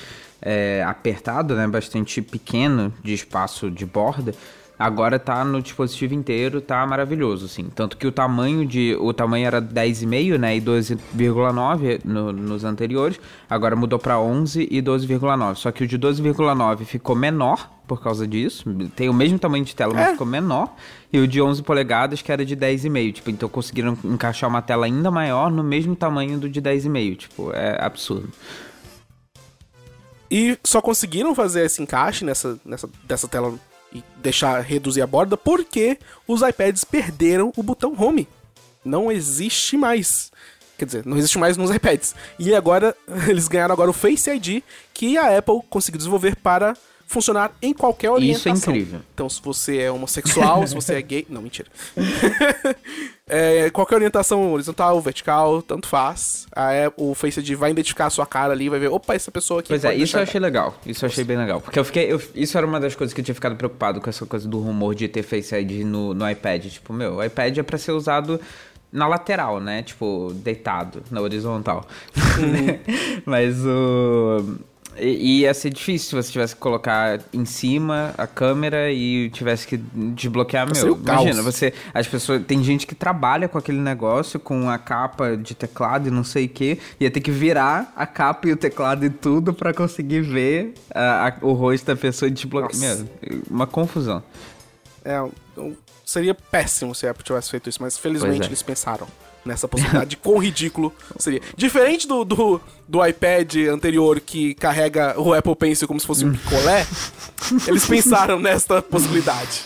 [0.43, 1.67] é, apertado, né?
[1.67, 4.35] Bastante pequeno de espaço de borda.
[4.79, 7.65] Agora tá no dispositivo inteiro, tá maravilhoso, assim.
[7.75, 8.97] Tanto que o tamanho de.
[9.01, 10.57] O tamanho era 10,5, né?
[10.57, 13.19] E 12,9 no- nos anteriores.
[13.51, 15.57] Agora mudou pra 11 e 12,9.
[15.59, 18.65] Só que o de 12,9 ficou menor por causa disso.
[18.95, 20.13] Tem o mesmo tamanho de tela, mas É.
[20.13, 20.73] ficou menor.
[21.13, 23.13] E o de 11 polegadas, que era de 10,5.
[23.15, 27.17] Tipo, então conseguiram encaixar uma tela ainda maior no mesmo tamanho do de 10,5.
[27.17, 28.29] Tipo, é absurdo.
[30.31, 33.55] E só conseguiram fazer esse encaixe nessa, nessa dessa tela
[33.93, 38.29] e deixar reduzir a borda porque os iPads perderam o botão home.
[38.85, 40.31] Não existe mais.
[40.77, 42.15] Quer dizer, não existe mais nos iPads.
[42.39, 42.97] E agora
[43.29, 44.63] eles ganharam agora o Face ID
[44.95, 46.77] que a Apple conseguiu desenvolver para
[47.09, 48.53] funcionar em qualquer orientação.
[48.53, 49.01] Isso é incrível.
[49.15, 51.69] Então, se você é homossexual, se você é gay, não, mentira.
[53.31, 56.47] É, qualquer orientação horizontal, vertical, tanto faz.
[56.51, 59.31] A Apple- o Face ID vai identificar a sua cara ali, vai ver, opa, essa
[59.31, 59.69] pessoa aqui.
[59.69, 60.75] Pois é, isso eu achei legal.
[60.87, 61.61] Isso eu achei bem legal.
[61.61, 62.11] Porque eu fiquei.
[62.11, 64.59] eu- isso era uma das coisas que eu tinha ficado preocupado com essa coisa do
[64.59, 66.65] rumor de ter Face ID no, no iPad.
[66.69, 68.41] Tipo, meu, o iPad é pra ser usado
[68.91, 69.83] na lateral, né?
[69.83, 71.87] Tipo, deitado, na horizontal.
[73.27, 74.57] Mas o.
[75.01, 79.67] E ia ser difícil se você tivesse que colocar em cima a câmera e tivesse
[79.67, 80.93] que desbloquear, meu.
[80.93, 81.23] o caos.
[81.23, 81.73] Imagina, você.
[81.95, 82.43] As pessoas.
[82.47, 86.47] Tem gente que trabalha com aquele negócio, com a capa de teclado e não sei
[86.47, 86.79] o que.
[87.01, 91.29] Ia ter que virar a capa e o teclado e tudo pra conseguir ver a-
[91.29, 92.97] a- o rosto da pessoa e desbloquear.
[92.99, 93.09] Meu,
[93.51, 94.23] uma confusão.
[95.05, 95.25] É,
[96.05, 98.47] seria péssimo se a Apple tivesse feito isso, mas felizmente é.
[98.47, 99.07] eles pensaram
[99.49, 101.41] nessa possibilidade de quão ridículo seria.
[101.57, 106.33] Diferente do, do, do iPad anterior que carrega o Apple Pencil como se fosse um
[106.33, 106.87] picolé,
[107.67, 109.63] eles pensaram nesta possibilidade.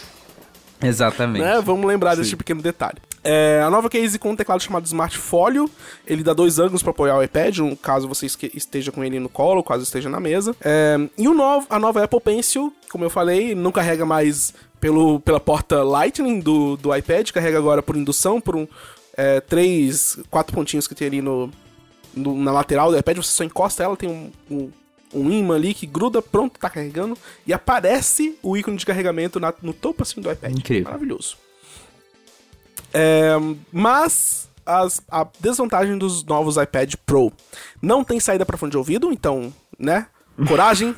[0.81, 1.43] Exatamente.
[1.43, 1.61] né?
[1.61, 2.99] Vamos lembrar desse pequeno detalhe.
[3.25, 5.71] É, a nova case com um teclado chamado Smart Folio,
[6.05, 9.29] ele dá dois ângulos para apoiar o iPad, um, caso você esteja com ele no
[9.29, 10.57] colo, caso esteja na mesa.
[10.61, 15.21] É, e o novo, a nova Apple Pencil, como eu falei, não carrega mais pelo,
[15.21, 18.67] pela porta Lightning do, do iPad, carrega agora por indução, por um,
[19.17, 21.51] é, três, quatro pontinhos que tem ali no,
[22.15, 24.71] no- na lateral do iPad, você só encosta ela, tem um, um,
[25.15, 29.55] um imã ali que gruda, pronto, tá carregando, e aparece o ícone de carregamento na-
[29.63, 30.57] no topo assim do iPad.
[30.57, 30.85] Incrível.
[30.85, 31.37] Maravilhoso.
[32.93, 33.33] É,
[33.73, 37.33] mas as- a desvantagem dos novos iPad Pro
[37.81, 40.07] não tem saída para fone de ouvido, então, né?
[40.47, 40.95] Coragem.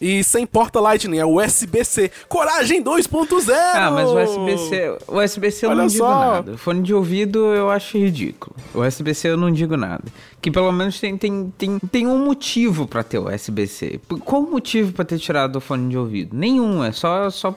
[0.00, 2.10] e sem porta Lightning, é USB-C.
[2.28, 3.52] Coragem 2.0!
[3.74, 6.10] Ah, mas o USB-C, o USB-C eu Olha não digo só.
[6.10, 6.56] nada.
[6.56, 8.56] Fone de ouvido eu acho ridículo.
[8.74, 10.04] O USB-C eu não digo nada.
[10.40, 14.00] Que pelo menos tem, tem, tem, tem um motivo pra ter o USB-C.
[14.24, 16.36] Qual o motivo pra ter tirado o fone de ouvido?
[16.36, 17.56] Nenhum, é só, só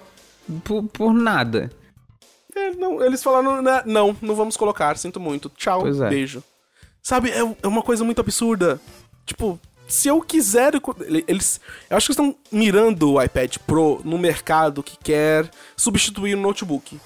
[0.64, 1.72] por, por nada.
[2.56, 5.50] É, não, eles falaram, né, não, não vamos colocar, sinto muito.
[5.50, 6.10] Tchau, é.
[6.10, 6.42] beijo.
[7.02, 8.80] Sabe, é, é uma coisa muito absurda.
[9.26, 10.74] Tipo, se eu quiser.
[11.28, 11.60] Eles.
[11.90, 17.00] Eu acho que estão mirando o iPad Pro no mercado que quer substituir o notebook.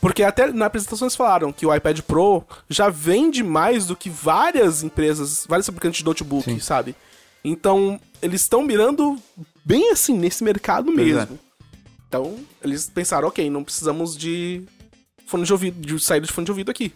[0.00, 4.10] Porque até na apresentação eles falaram que o iPad Pro já vende mais do que
[4.10, 6.60] várias empresas, vários fabricantes de notebook, Sim.
[6.60, 6.94] sabe?
[7.42, 9.18] Então, eles estão mirando
[9.64, 10.94] bem assim, nesse mercado é.
[10.94, 11.38] mesmo.
[12.06, 14.62] Então, eles pensaram, ok, não precisamos de
[15.26, 16.92] fone de ouvido, de saída de fone de ouvido aqui.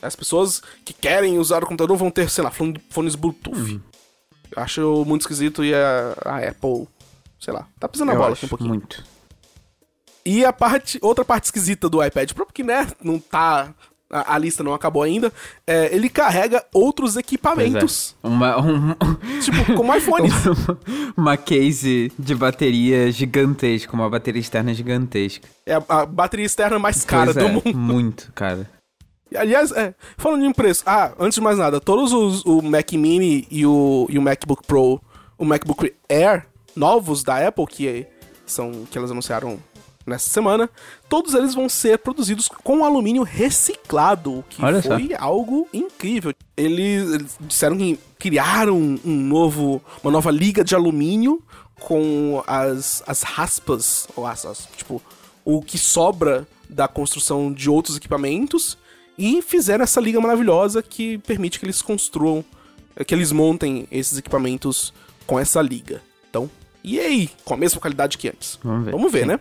[0.00, 3.56] As pessoas que querem usar o computador vão ter, sei lá, fone- fones Bluetooth.
[3.56, 3.80] Uhum.
[4.54, 6.86] Eu acho muito esquisito e a, a Apple,
[7.40, 8.70] sei lá, tá pisando na bola acho aqui um pouquinho.
[8.70, 9.04] Muito.
[10.24, 13.74] E a parte, outra parte esquisita do iPad Pro, porque, né, não tá
[14.12, 15.32] a, a lista não acabou ainda,
[15.66, 18.14] é, ele carrega outros equipamentos.
[18.22, 18.28] É.
[18.28, 18.94] Uma, um,
[19.40, 20.28] tipo, como iPhone.
[21.16, 25.48] uma case de bateria gigantesca, uma bateria externa gigantesca.
[25.64, 27.74] É a, a bateria externa mais cara do é, mundo.
[27.74, 28.68] Muito, cara.
[29.36, 33.46] Aliás, é, falando em preço, ah, antes de mais nada, todos os o Mac Mini
[33.50, 35.00] e o, e o MacBook Pro,
[35.38, 38.06] o MacBook Air novos da Apple, que
[38.46, 39.58] são que elas anunciaram
[40.06, 40.68] nessa semana,
[41.08, 46.34] todos eles vão ser produzidos com alumínio reciclado, o que Olha foi algo incrível.
[46.56, 51.42] Eles, eles disseram que criaram um novo, uma nova liga de alumínio
[51.78, 55.00] com as, as raspas, ou as, as, tipo,
[55.44, 58.78] o que sobra da construção de outros equipamentos
[59.16, 62.44] e fizeram essa liga maravilhosa que permite que eles construam,
[63.06, 64.92] que eles montem esses equipamentos
[65.26, 66.02] com essa liga.
[66.28, 66.50] Então,
[66.82, 67.30] e aí?
[67.44, 68.58] Com a mesma qualidade que antes.
[68.62, 68.90] Vamos ver.
[68.90, 69.40] Vamos ver, né?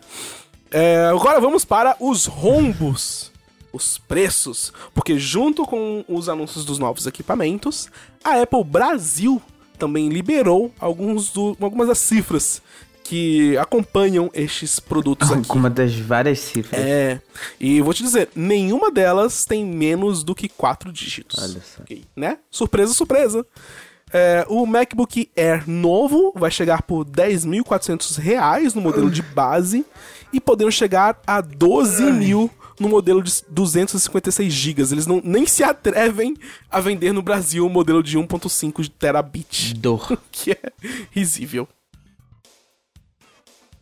[0.69, 3.31] É, agora vamos para os rombos.
[3.73, 4.73] Os preços.
[4.93, 7.89] Porque junto com os anúncios dos novos equipamentos,
[8.23, 9.41] a Apple Brasil
[9.79, 12.61] também liberou alguns do, algumas das cifras
[13.11, 15.39] que acompanham estes produtos aqui.
[15.39, 16.81] Alguma das várias cifras.
[16.81, 17.19] É,
[17.59, 21.43] e vou te dizer, nenhuma delas tem menos do que quatro dígitos.
[21.43, 21.81] Olha só.
[21.81, 22.37] Ok, né?
[22.49, 23.45] Surpresa, surpresa.
[24.13, 29.85] É, o MacBook Air novo vai chegar por 10.400 reais no modelo de base
[30.31, 34.83] e podendo chegar a 12 mil no modelo de 256 GB.
[34.89, 36.37] Eles não, nem se atrevem
[36.69, 40.17] a vender no Brasil o modelo de 1.5 terabit, Dor.
[40.31, 40.61] que é
[41.11, 41.67] risível.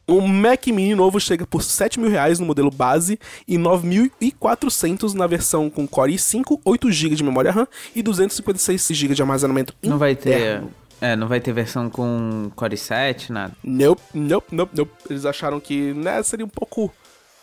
[0.09, 5.27] O Mac Mini novo chega por 7 mil reais no modelo base e 9.400 na
[5.27, 9.97] versão com Core i5, 8 GB de memória RAM e 256 GB de armazenamento Não
[9.97, 10.29] vai ter.
[10.35, 10.71] interno.
[11.01, 13.53] É, não vai ter versão com Core 7, nada.
[13.63, 14.91] Nope, nope, nope, nope.
[15.09, 16.91] Eles acharam que né, seria um pouco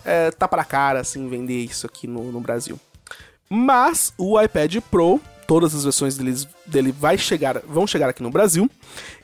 [0.04, 2.78] é, tapa na cara, assim, vender isso aqui no, no Brasil.
[3.48, 8.30] Mas o iPad Pro, todas as versões deles, dele vai chegar, vão chegar aqui no
[8.30, 8.70] Brasil.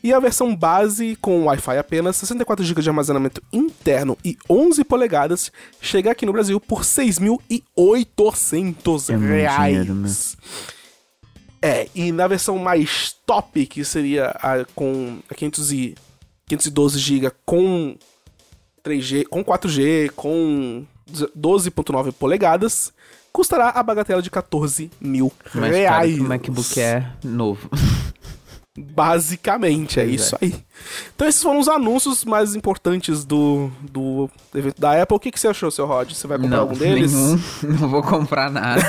[0.03, 5.51] E a versão base com Wi-Fi apenas, 64 GB de armazenamento interno e 11 polegadas,
[5.81, 9.69] chega aqui no Brasil por 6.800 É reais.
[9.73, 10.11] dinheiro, né?
[11.61, 15.95] É, e na versão mais top, que seria a com a 500 e,
[16.49, 17.97] 512 GB com
[18.85, 20.85] 3G, com 4G, com
[21.39, 22.93] 12.9 polegadas,
[23.33, 26.15] custará a bagatela de 14 mil Mais caro reais.
[26.15, 27.69] que o MacBook Air novo.
[28.79, 30.47] Basicamente, é isso é.
[30.47, 30.55] aí.
[31.15, 35.15] Então esses foram os anúncios mais importantes do, do evento da Apple.
[35.15, 36.11] O que, que você achou, seu Rod?
[36.11, 37.13] Você vai comprar não, algum deles?
[37.13, 37.41] nenhum.
[37.81, 38.83] Não vou comprar nada.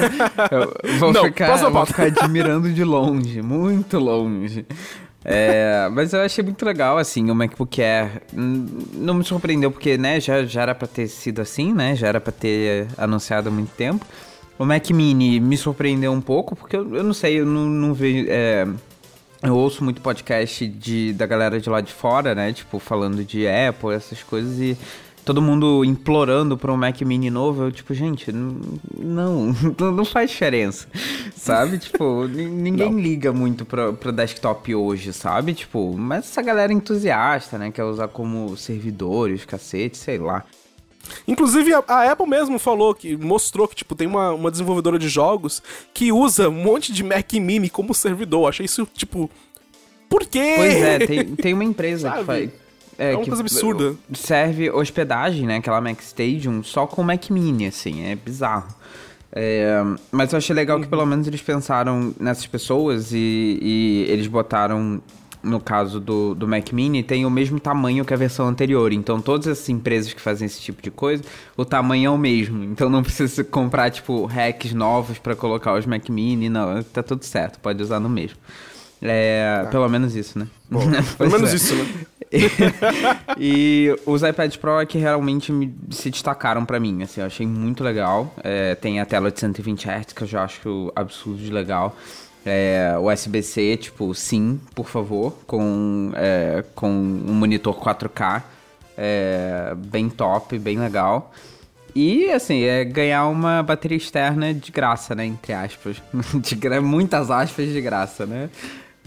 [0.49, 4.65] Eu vou, Não, ficar, vou ficar admirando de longe, muito longe.
[5.25, 8.21] É, mas eu achei muito legal, assim, o MacBook Air.
[8.33, 11.93] Hum, Não me surpreendeu, porque, né, já, já era pra ter sido assim, né?
[11.95, 14.05] Já era pra ter anunciado há muito tempo.
[14.57, 17.93] O Mac Mini me surpreendeu um pouco, porque eu, eu não sei, eu não, não
[17.93, 18.27] vejo.
[18.29, 18.67] é,
[19.41, 22.53] eu ouço muito podcast de, da galera de lá de fora, né?
[22.53, 24.77] Tipo, falando de Apple, essas coisas, e
[25.25, 27.63] todo mundo implorando pra um Mac Mini novo.
[27.63, 28.31] Eu, tipo, gente,
[28.97, 30.87] não, não faz diferença,
[31.35, 31.77] sabe?
[31.79, 32.99] tipo, ni- ninguém Não.
[32.99, 35.53] liga muito pra, pra desktop hoje, sabe?
[35.55, 37.69] Tipo, mas essa galera entusiasta, né?
[37.71, 40.45] Quer usar como servidores, cacete, sei lá.
[41.27, 45.09] Inclusive, a, a Apple mesmo falou que mostrou que, tipo, tem uma, uma desenvolvedora de
[45.09, 45.61] jogos
[45.93, 48.49] que usa um monte de Mac Mini como servidor.
[48.49, 49.29] Achei isso, tipo.
[50.09, 50.53] Por quê?
[50.57, 52.19] Pois é, tem, tem uma empresa Sabe?
[52.19, 52.49] que faz.
[52.97, 53.95] É uma coisa absurda.
[54.13, 55.57] Serve hospedagem, né?
[55.57, 58.67] Aquela Mac Stadium, só com Mac Mini, assim, é bizarro.
[59.35, 64.27] É, mas eu achei legal que pelo menos eles pensaram nessas pessoas e, e eles
[64.27, 65.01] botaram,
[65.43, 68.91] no caso do, do Mac Mini, tem o mesmo tamanho que a versão anterior.
[68.93, 71.23] Então todas essas empresas que fazem esse tipo de coisa,
[71.57, 72.63] o tamanho é o mesmo.
[72.63, 77.23] Então não precisa comprar, tipo, hacks novos pra colocar os Mac Mini, não, tá tudo
[77.25, 78.37] certo, pode usar no mesmo.
[79.05, 80.47] É, Pelo menos isso, né?
[81.17, 81.55] Pelo Pois menos é.
[81.55, 81.85] isso, né?
[83.37, 87.45] e os iPads Pro é que realmente me- se destacaram pra mim, assim, eu achei
[87.45, 88.33] muito legal.
[88.43, 91.95] É, tem a tela de 120 Hz, que eu já acho absurdo de legal.
[92.45, 98.43] É, USB-C, tipo, sim, por favor, com, é, com um monitor 4K,
[98.97, 101.33] é, bem top, bem legal.
[101.95, 105.25] E, assim, é ganhar uma bateria externa de graça, né?
[105.25, 106.01] Entre aspas.
[106.41, 108.49] De muitas aspas de graça, né?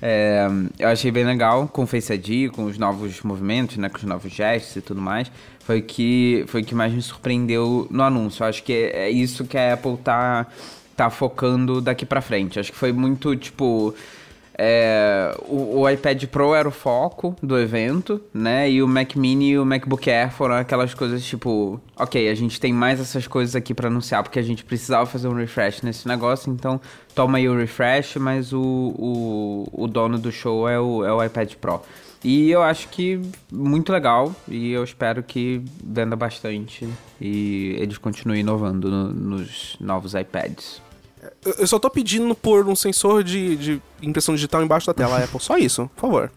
[0.01, 0.47] É,
[0.79, 3.89] eu achei bem legal com o Face ID, com os novos movimentos, né?
[3.89, 5.31] Com os novos gestos e tudo mais.
[5.61, 8.45] Foi que, foi que mais me surpreendeu no anúncio.
[8.45, 10.47] Eu acho que é, é isso que a Apple tá,
[10.97, 12.59] tá focando daqui pra frente.
[12.59, 13.95] Acho que foi muito, tipo...
[14.59, 18.71] É, o, o, iPad Pro era o foco do evento, né?
[18.71, 22.59] E o Mac Mini e o MacBook Air foram aquelas coisas tipo, ok, a gente
[22.59, 26.09] tem mais essas coisas aqui para anunciar porque a gente precisava fazer um refresh nesse
[26.09, 26.81] negócio, então
[27.15, 31.23] toma aí o refresh, mas o, o, o dono do show é o, é o
[31.23, 31.83] iPad Pro.
[32.25, 33.21] E eu acho que
[33.53, 36.89] muito legal e eu espero que venda bastante
[37.21, 40.86] e eles continuem inovando no, nos novos iPads.
[41.59, 45.41] Eu só tô pedindo por um sensor de, de impressão digital embaixo da tela, Apple.
[45.41, 46.33] Só isso, por favor.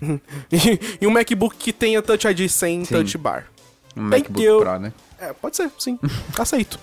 [1.00, 2.94] e, um MacBook que tenha Touch ID sem sim.
[2.94, 3.46] Touch Bar.
[3.96, 4.60] Um MacBook you.
[4.60, 4.92] Pro, né?
[5.18, 5.98] É, pode ser, sim.
[6.38, 6.78] Aceito.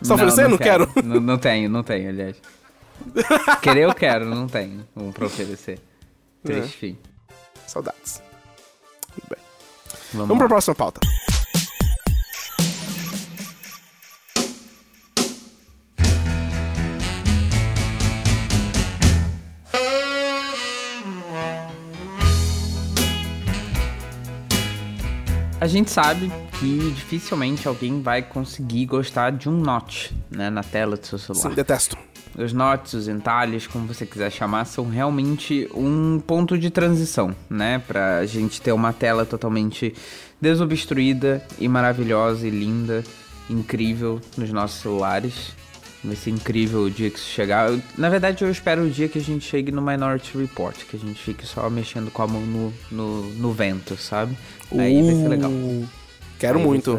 [0.00, 0.50] Você tá oferecendo?
[0.50, 0.86] Não, quero.
[0.86, 1.06] quero.
[1.06, 2.36] não, não tenho, não tenho, aliás.
[3.60, 5.80] Querer eu quero, não tenho um pra oferecer.
[6.44, 6.78] Triste é.
[6.78, 6.98] fim.
[7.66, 8.22] Saudades.
[9.10, 9.44] Muito bem.
[10.12, 11.00] Vamos, Vamos pra próxima pauta.
[25.62, 30.96] A gente sabe que dificilmente alguém vai conseguir gostar de um notch né, na tela
[30.96, 31.50] do seu celular.
[31.50, 31.96] Sim, detesto.
[32.36, 37.78] Os notches, os entalhes, como você quiser chamar, são realmente um ponto de transição, né?
[37.78, 39.94] Pra gente ter uma tela totalmente
[40.40, 43.04] desobstruída e maravilhosa e linda,
[43.48, 45.54] incrível nos nossos celulares.
[46.04, 47.70] Vai ser incrível o dia que isso chegar.
[47.70, 50.96] Eu, na verdade, eu espero o dia que a gente chegue no Minority Report, que
[50.96, 54.36] a gente fique só mexendo com a mão no, no, no vento, sabe?
[54.76, 55.52] Aí uh, vai ser legal.
[56.40, 56.98] Quero Aí muito.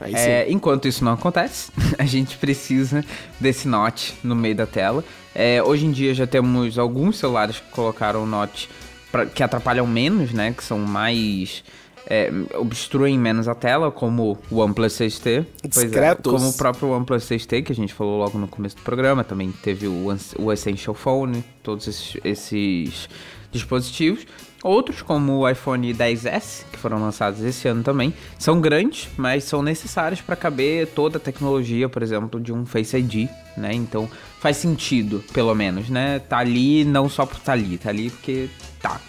[0.00, 3.04] É, enquanto isso não acontece, a gente precisa
[3.38, 5.04] desse note no meio da tela.
[5.34, 8.70] É, hoje em dia já temos alguns celulares que colocaram note
[9.12, 10.54] pra, que atrapalham menos, né?
[10.56, 11.62] Que são mais
[12.10, 15.46] é, obstruem menos a tela, como o OnePlus 6T.
[15.62, 16.32] Discretos.
[16.32, 19.22] É, como o próprio OnePlus 6T, que a gente falou logo no começo do programa.
[19.22, 23.08] Também teve o, o Essential Phone, todos esses, esses
[23.52, 24.26] dispositivos.
[24.62, 29.62] Outros, como o iPhone 10S, que foram lançados esse ano também, são grandes, mas são
[29.62, 33.72] necessários para caber toda a tecnologia, por exemplo, de um Face ID, né?
[33.72, 36.18] Então faz sentido, pelo menos, né?
[36.18, 38.50] Tá ali não só por tá ali, tá ali porque
[38.82, 39.00] tá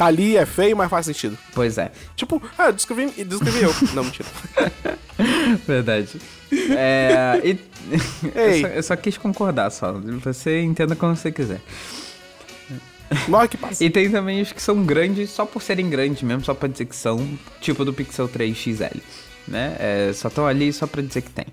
[0.00, 1.36] tá ali, é feio, mas faz sentido.
[1.54, 1.92] Pois é.
[2.16, 3.74] Tipo, ah, descrevi, descrevi eu.
[3.92, 4.26] Não, mentira.
[5.68, 6.18] Verdade.
[6.70, 7.38] É.
[7.44, 7.70] E...
[8.34, 9.92] Eu, só, eu, só, quis concordar só.
[9.92, 11.60] Você entenda como você quiser.
[13.26, 13.82] Morre que passa.
[13.82, 16.84] E tem também os que são grandes só por serem grandes mesmo, só pra dizer
[16.84, 19.00] que são, tipo do Pixel 3 XL.
[19.48, 19.76] Né?
[19.78, 21.46] É, só estão ali só pra dizer que tem.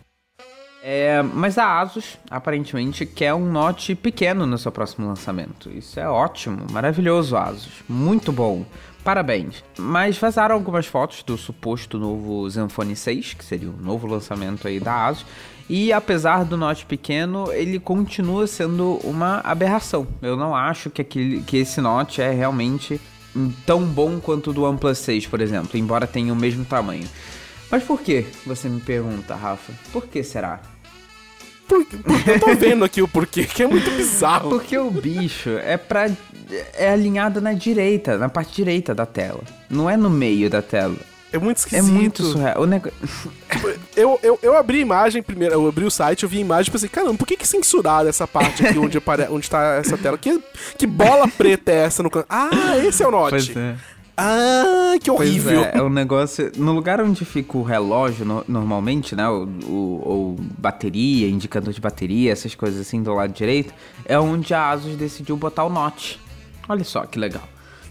[0.82, 5.70] É, mas a Asus, aparentemente, quer um Note pequeno no seu próximo lançamento.
[5.70, 7.84] Isso é ótimo, maravilhoso, Asus.
[7.90, 8.66] Muito bom.
[9.04, 9.64] Parabéns.
[9.78, 14.80] Mas vazaram algumas fotos do suposto novo Zenfone 6, que seria o novo lançamento aí
[14.80, 15.26] da Asus.
[15.70, 20.08] E apesar do Note pequeno, ele continua sendo uma aberração.
[20.22, 23.02] Eu não acho que, aquele, que esse Note é realmente
[23.66, 27.08] tão bom quanto o do OnePlus 6, por exemplo, embora tenha o mesmo tamanho.
[27.70, 28.26] Mas por que?
[28.46, 29.74] Você me pergunta, Rafa.
[29.92, 30.62] Por que será?
[31.68, 34.50] Porque, porque eu tô vendo aqui o porquê, que é muito bizarro.
[34.50, 36.10] Porque o bicho é pra.
[36.74, 39.42] é alinhado na direita, na parte direita da tela.
[39.70, 40.96] Não é no meio da tela.
[41.32, 41.80] É muito esquisito.
[41.80, 42.62] É muito surreal.
[42.62, 42.90] O neg...
[43.52, 46.42] Tipo, eu, eu, eu abri a imagem primeiro, eu abri o site, eu vi a
[46.42, 49.28] imagem e pensei, caramba, por que que censuraram essa parte aqui onde, apare...
[49.30, 50.18] onde tá essa tela?
[50.18, 50.42] Que,
[50.78, 52.28] que bola preta é essa no canto?
[52.30, 53.32] Ah, esse é o Note.
[53.32, 53.76] Pois é.
[54.20, 55.62] Ah, que horrível.
[55.62, 56.52] Pois é, é um negócio.
[56.58, 59.30] No lugar onde fica o relógio, no, normalmente, né?
[59.30, 63.72] O, o, o, bateria, indicador de bateria, essas coisas assim do lado direito,
[64.06, 66.20] é onde a Asus decidiu botar o Note.
[66.68, 67.48] Olha só que legal.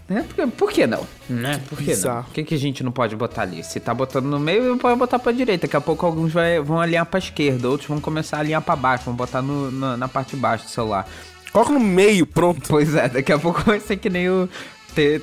[0.09, 0.25] Né?
[0.35, 1.05] Por, por que não?
[1.29, 1.61] Né?
[1.69, 2.23] Por que não?
[2.23, 3.63] Por que, que a gente não pode botar ali?
[3.63, 5.65] Se tá botando no meio, não pode botar pra direita.
[5.65, 8.75] Daqui a pouco alguns vai, vão alinhar pra esquerda, outros vão começar a alinhar pra
[8.75, 11.07] baixo, vão botar no, na, na parte de baixo do celular.
[11.53, 12.67] Coloca no meio, pronto.
[12.67, 14.49] Pois é, daqui a pouco vai ser que nem o,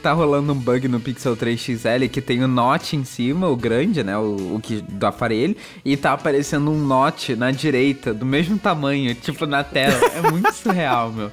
[0.00, 3.56] tá rolando um bug no Pixel 3 XL que tem o Note em cima, o
[3.56, 4.16] grande, né?
[4.16, 9.14] O, o que do aparelho, e tá aparecendo um Note na direita, do mesmo tamanho,
[9.14, 9.98] tipo na tela.
[10.14, 11.30] É muito surreal, meu.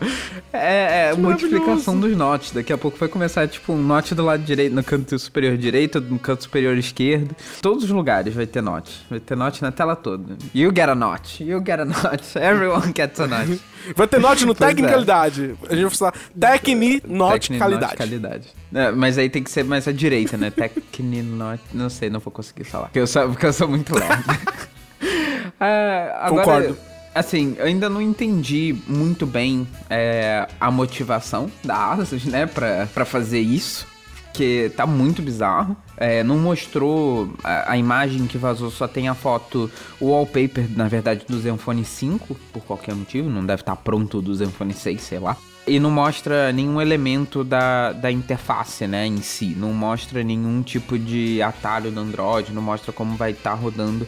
[0.51, 2.51] É, é multiplicação dos Notes.
[2.51, 6.01] Daqui a pouco vai começar, tipo, um Note do lado direito, no canto superior direito,
[6.01, 7.35] no canto superior esquerdo.
[7.61, 9.05] Todos os lugares vai ter Note.
[9.09, 10.37] Vai ter Note na tela toda.
[10.53, 11.43] You get a Note.
[11.43, 12.37] You get a Note.
[12.39, 13.61] Everyone gets a Note.
[13.95, 15.55] Vai ter Note no Tecnicalidade.
[15.63, 15.73] É.
[15.73, 17.95] A gente vai falar Tecni Note Qualidade
[18.31, 18.53] verdade.
[18.73, 20.49] É, mas aí tem que ser mais à direita, né?
[20.49, 21.59] Tecnino...
[21.73, 22.85] Não sei, não vou conseguir falar.
[22.85, 24.23] Porque eu sou, porque eu sou muito lerdo.
[25.59, 26.77] é, agora, Concordo.
[27.13, 32.45] Assim, eu ainda não entendi muito bem é, a motivação da Asus, né?
[32.45, 33.85] Pra, pra fazer isso.
[34.33, 35.75] Que tá muito bizarro.
[35.97, 40.87] É, não mostrou a, a, imagem que vazou, só tem a foto, o wallpaper, na
[40.87, 43.29] verdade, do Zenfone 5, por qualquer motivo.
[43.29, 45.35] Não deve estar tá pronto do Zenfone 6, sei lá.
[45.67, 49.55] E não mostra nenhum elemento da, da interface, né, em si.
[49.55, 54.07] Não mostra nenhum tipo de atalho no Android, não mostra como vai estar tá rodando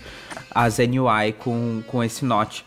[0.50, 2.66] a Zen UI com, com esse Note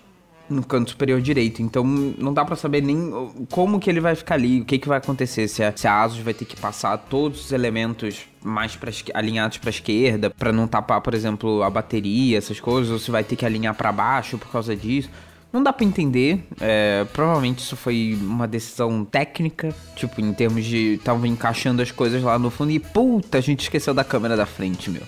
[0.49, 1.63] no canto superior direito.
[1.63, 3.13] Então não dá para saber nem
[3.51, 6.03] como que ele vai ficar ali, o que que vai acontecer, se a, se a
[6.03, 10.67] Asus vai ter que passar todos os elementos mais pra, alinhados para esquerda para não
[10.69, 14.39] tapar, por exemplo, a bateria, essas coisas, ou se vai ter que alinhar para baixo
[14.39, 15.11] por causa disso.
[15.53, 16.47] Não dá para entender.
[16.61, 19.75] É, provavelmente isso foi uma decisão técnica.
[19.95, 20.95] Tipo, em termos de.
[20.95, 24.47] Estavam encaixando as coisas lá no fundo e puta, a gente esqueceu da câmera da
[24.47, 25.03] frente, meu.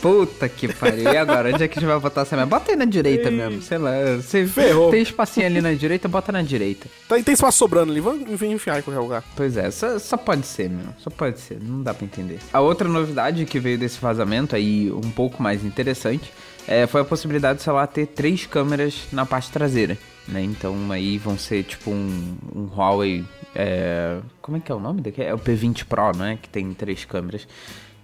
[0.00, 1.12] Puta que pariu.
[1.12, 1.52] E agora?
[1.52, 2.48] Onde é que a gente vai botar essa merda?
[2.50, 3.36] Bota aí na direita Ei.
[3.36, 3.92] mesmo, sei lá.
[4.16, 4.90] Você Ferrou.
[4.90, 6.86] Tem espacinho ali na direita, bota na direita.
[7.08, 9.24] Tem, tem espaço sobrando ali, vamos enfiar em qualquer lugar.
[9.34, 10.86] Pois é, só, só pode ser, meu.
[10.98, 12.38] Só pode ser, não dá pra entender.
[12.52, 16.32] A outra novidade que veio desse vazamento aí, um pouco mais interessante,
[16.68, 19.98] é, foi a possibilidade do celular ter três câmeras na parte traseira.
[20.28, 20.42] Né?
[20.42, 23.24] Então aí vão ser tipo um, um Huawei.
[23.54, 25.22] É, como é que é o nome daqui?
[25.22, 26.38] É o P20 Pro, né?
[26.40, 27.48] Que tem três câmeras.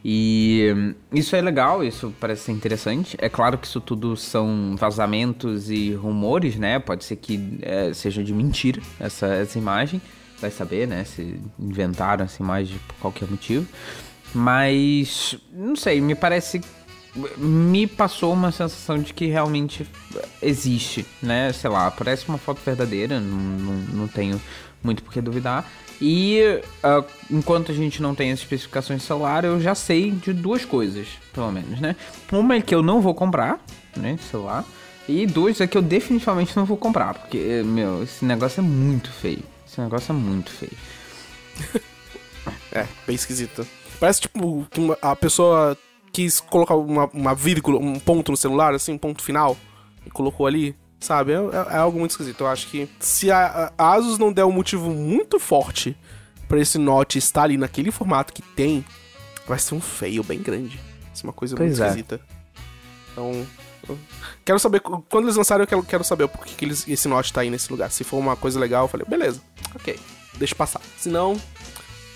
[0.06, 3.16] E isso é legal, isso parece ser interessante.
[3.18, 6.78] É claro que isso tudo são vazamentos e rumores, né?
[6.78, 10.02] Pode ser que é, seja de mentira essa, essa imagem.
[10.40, 11.04] Vai saber, né?
[11.04, 13.66] Se inventaram essa imagem por qualquer motivo.
[14.34, 16.60] Mas, não sei, me parece.
[17.36, 19.86] Me passou uma sensação de que realmente
[20.42, 21.52] existe, né?
[21.52, 24.40] Sei lá, parece uma foto verdadeira, não, não, não tenho
[24.82, 25.64] muito por que duvidar.
[26.00, 30.32] E uh, enquanto a gente não tem as especificações de celular, eu já sei de
[30.32, 31.96] duas coisas, pelo menos, né?
[32.32, 33.64] Uma é que eu não vou comprar,
[33.96, 34.64] né, celular.
[35.08, 39.10] E duas é que eu definitivamente não vou comprar, porque, meu, esse negócio é muito
[39.10, 39.42] feio.
[39.66, 40.72] Esse negócio é muito feio.
[42.72, 43.66] é, bem esquisito.
[44.00, 45.76] Parece tipo que a pessoa
[46.14, 49.56] quis colocar uma, uma vírgula, um ponto no celular, assim, um ponto final,
[50.06, 50.76] e colocou ali.
[51.00, 51.32] Sabe?
[51.32, 52.40] É, é, é, algo muito esquisito.
[52.40, 55.94] Eu acho que se a, a Asus não der um motivo muito forte
[56.48, 58.82] para esse Note estar ali naquele formato que tem,
[59.46, 60.78] vai ser um feio bem grande.
[61.02, 61.86] Vai ser uma coisa pois muito é.
[61.88, 62.20] esquisita.
[63.12, 63.46] Então,
[64.44, 64.80] quero saber.
[64.80, 67.50] Quando eles lançarem, eu quero, quero saber por que, que eles, esse Note tá aí
[67.50, 67.90] nesse lugar.
[67.90, 69.42] Se for uma coisa legal, eu falei, beleza,
[69.74, 69.98] ok,
[70.38, 70.80] deixa passar.
[70.96, 71.38] Se não,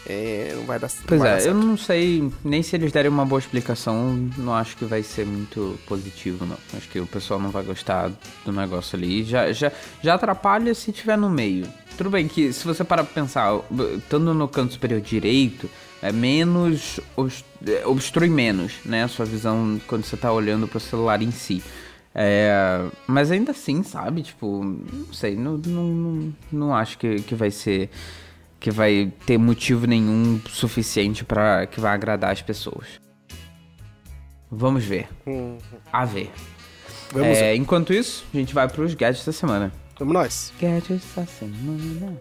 [0.08, 3.10] é, não vai dar Pois vai é, dar eu não sei nem se eles derem
[3.10, 6.56] uma boa explicação, não acho que vai ser muito positivo, não.
[6.74, 8.10] Acho que o pessoal não vai gostar
[8.44, 9.22] do negócio ali.
[9.22, 9.70] Já, já,
[10.02, 11.66] já atrapalha se tiver no meio.
[11.96, 13.60] Tudo bem que se você parar pra pensar,
[13.96, 15.68] estando no canto superior direito,
[16.00, 17.00] é menos.
[17.66, 19.04] É, obstrui menos, né?
[19.04, 21.62] A sua visão quando você tá olhando pro celular em si.
[22.14, 24.22] É, mas ainda assim, sabe?
[24.22, 27.90] Tipo, não sei, não, não, não, não acho que, que vai ser
[28.60, 33.00] que vai ter motivo nenhum suficiente para que vai agradar as pessoas.
[34.50, 35.08] Vamos ver.
[35.26, 35.58] Uhum.
[35.92, 36.30] A ver.
[37.12, 37.54] Vamos é, ver.
[37.56, 39.72] Enquanto isso, a gente vai para os gadgets da semana.
[39.98, 40.52] Vamos nós.
[40.60, 42.18] Gadgets da semana.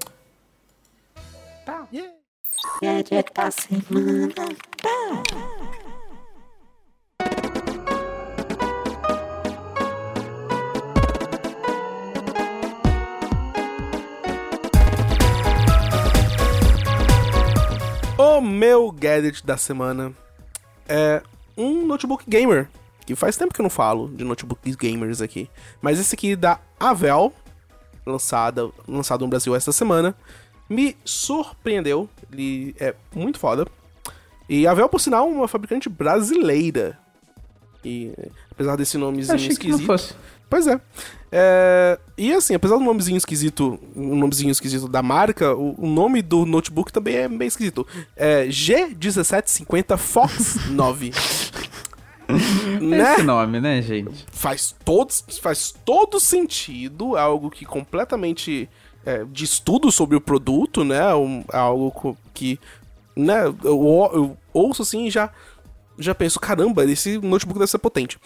[1.65, 1.88] Tá.
[1.93, 2.13] Yeah.
[2.81, 4.33] Gadget da semana.
[4.81, 5.57] Tá.
[18.38, 20.13] O meu gadget da semana
[20.88, 21.23] é
[21.57, 22.69] um notebook gamer.
[23.03, 25.49] Que faz tempo que eu não falo de notebooks gamers aqui.
[25.81, 27.33] Mas esse aqui da Avel,
[28.05, 30.15] lançada, lançado no Brasil esta semana,
[30.69, 32.07] me surpreendeu.
[32.31, 33.65] Ele é muito foda.
[34.47, 36.99] E a Avel, por sinal, uma fabricante brasileira.
[37.83, 38.13] E
[38.51, 40.15] apesar desse nomezinho esquisito.
[40.47, 40.79] Pois é.
[41.32, 41.99] É.
[42.17, 46.45] E assim, apesar do nomezinho esquisito, o nomezinho esquisito da marca, o, o nome do
[46.45, 47.86] notebook também é bem esquisito.
[48.15, 51.11] É G1750 Fox 9.
[52.82, 53.13] né?
[53.13, 54.25] Esse nome, né, gente?
[54.32, 58.69] Faz todo, faz todo sentido, é algo que completamente
[59.05, 61.13] é, de estudo sobre o produto, né?
[61.15, 62.59] Um, é algo que,
[63.15, 65.30] né, eu, eu ouço assim e já,
[65.97, 68.19] já penso, caramba, esse notebook deve ser potente.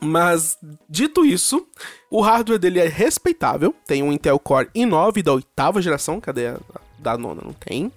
[0.00, 0.56] Mas,
[0.88, 1.66] dito isso,
[2.10, 3.74] o hardware dele é respeitável.
[3.86, 6.58] Tem um Intel Core i9 da oitava geração, cadê a
[6.98, 7.42] da nona?
[7.44, 7.92] Não tem.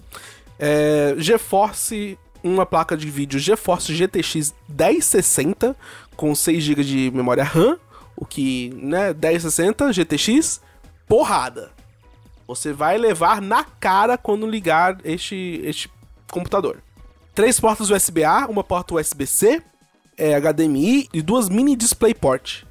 [0.58, 5.76] É, GeForce, uma placa de vídeo GeForce GTX 1060
[6.16, 7.78] com 6 GB de memória RAM,
[8.16, 10.62] o que, né, 1060 GTX,
[11.08, 11.72] porrada.
[12.48, 15.90] Você vai levar na cara quando ligar este, este
[16.30, 16.82] computador.
[17.34, 19.64] Três portas USB-A, uma porta USB-C,
[20.22, 22.62] é, HDMI e duas mini DisplayPort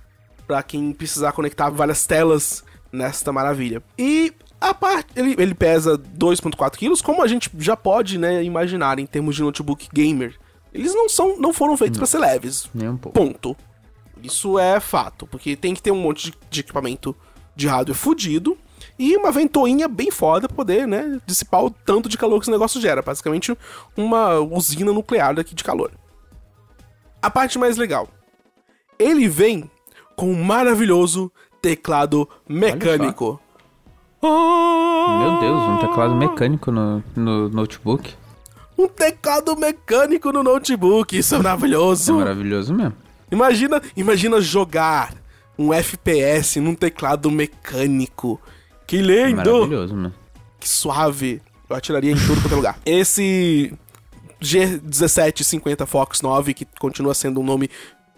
[0.47, 3.83] para quem precisar conectar várias telas nesta maravilha.
[3.99, 9.01] E a parte ele, ele pesa 2.4 kg, como a gente já pode, né, imaginar
[9.01, 10.39] em termos de notebook gamer.
[10.73, 12.71] Eles não são não foram feitos para ser leves.
[12.73, 13.19] Nem um pouco.
[13.19, 13.57] Ponto.
[14.23, 17.17] Isso é fato, porque tem que ter um monte de, de equipamento
[17.57, 18.57] de hardware fudido.
[18.97, 22.51] e uma ventoinha bem foda pra poder, né, dissipar o tanto de calor que esse
[22.51, 23.03] negócio gera.
[23.03, 23.59] Basicamente,
[23.97, 25.91] uma usina nuclear daqui de calor.
[27.23, 28.09] A parte mais legal.
[28.99, 29.71] Ele vem
[30.17, 33.41] com um maravilhoso teclado mecânico.
[34.23, 38.15] Meu Deus, um teclado mecânico no, no notebook.
[38.77, 42.13] Um teclado mecânico no notebook, isso é maravilhoso.
[42.13, 42.95] É maravilhoso mesmo.
[43.31, 45.15] Imagina, imagina jogar
[45.59, 48.41] um FPS num teclado mecânico.
[48.87, 49.37] Que lindo!
[49.37, 50.15] maravilhoso mesmo.
[50.59, 51.41] que suave.
[51.69, 52.79] Eu atiraria em tudo quanto é lugar.
[52.85, 53.73] Esse
[54.43, 57.71] G1750 Fox 9, que continua sendo um nome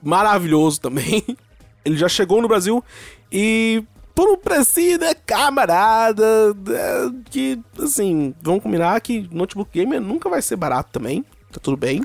[0.03, 1.25] maravilhoso também.
[1.85, 2.83] Ele já chegou no Brasil
[3.31, 6.25] e por um precinho, né, camarada,
[6.69, 11.77] é, que, assim, vamos combinar que notebook gamer nunca vai ser barato também, tá tudo
[11.77, 12.03] bem.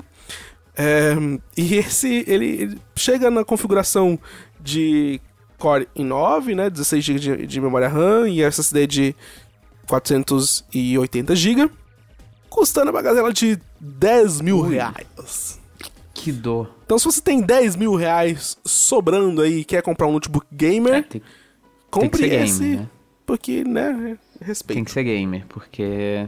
[0.76, 1.14] É,
[1.56, 4.18] e esse, ele, ele chega na configuração
[4.60, 5.20] de
[5.58, 9.16] Core i9, né, 16 GB de, de memória RAM e SSD de
[9.86, 11.70] 480 GB,
[12.48, 15.58] custando uma gazela de 10 mil reais.
[16.14, 16.70] Que dor.
[16.84, 20.94] Então, se você tem 10 mil reais sobrando aí e quer comprar um notebook gamer,
[20.94, 21.22] É, tem,
[21.90, 22.88] compre gamer, esse, né?
[23.24, 24.76] porque, né, respeito.
[24.76, 26.26] tem que ser gamer, porque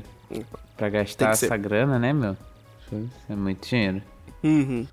[0.77, 2.37] pra gastar Tem essa grana, né, meu?
[3.29, 4.01] É muito dinheiro.
[4.45, 4.87] Uhum.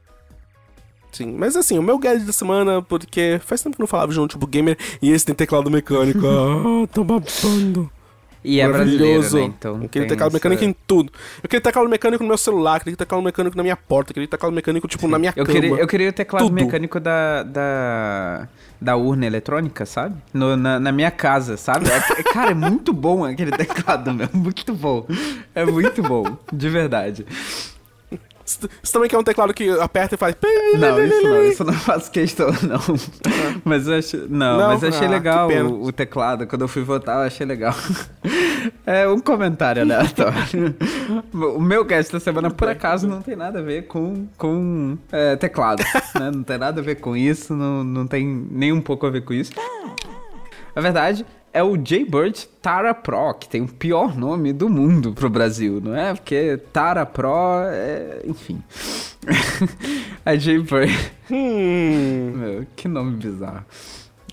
[1.12, 4.12] Sim, mas assim, o meu gadget da semana, porque faz tempo que eu não falava
[4.12, 6.20] de um notebook gamer e esse tem teclado mecânico.
[6.26, 7.89] ah, tô babando.
[8.44, 9.42] E é brasileiro, né?
[9.44, 11.12] Então eu queria teclado essa- mecânico em tudo.
[11.44, 14.54] Eu queria teclado mecânico no meu celular, queria teclado mecânico na minha porta, queria teclado
[14.54, 15.60] mecânico, tipo, na minha Eu cama.
[15.60, 16.54] queria, eu queria o teclado Tudo.
[16.54, 18.48] mecânico da, da,
[18.80, 20.16] da urna eletrônica, sabe?
[20.34, 21.88] No- na, na minha casa, sabe?
[21.90, 24.30] É- cara, é muito bom aquele teclado, meu.
[24.34, 25.06] Muito bom.
[25.54, 27.26] É muito bom, de verdade.
[28.48, 30.36] Você também quer um teclado que aperta e faz...
[30.80, 32.80] Não, isso não, isso não faço questão, não.
[33.66, 34.68] Mas eu achei, não, Não?
[34.70, 36.48] mas eu achei Ah, legal o, o teclado.
[36.48, 37.76] Quando eu fui votar, eu achei legal.
[38.86, 40.76] É um comentário aleatório.
[41.34, 45.36] O meu cast da semana, por acaso, não tem nada a ver com, com é,
[45.36, 45.84] teclado.
[46.16, 46.32] Né?
[46.34, 49.22] Não tem nada a ver com isso, não, não tem nem um pouco a ver
[49.22, 49.52] com isso.
[50.76, 51.26] Na verdade,
[51.58, 55.95] é o Jaybird Tara Pro, que tem o pior nome do mundo pro Brasil, não
[55.95, 56.14] é?
[56.14, 58.22] Porque Tara Pro é.
[58.26, 58.62] Enfim.
[60.24, 60.93] a Jaybird.
[61.32, 62.34] Hum...
[62.36, 63.66] Meu, que nome bizarro.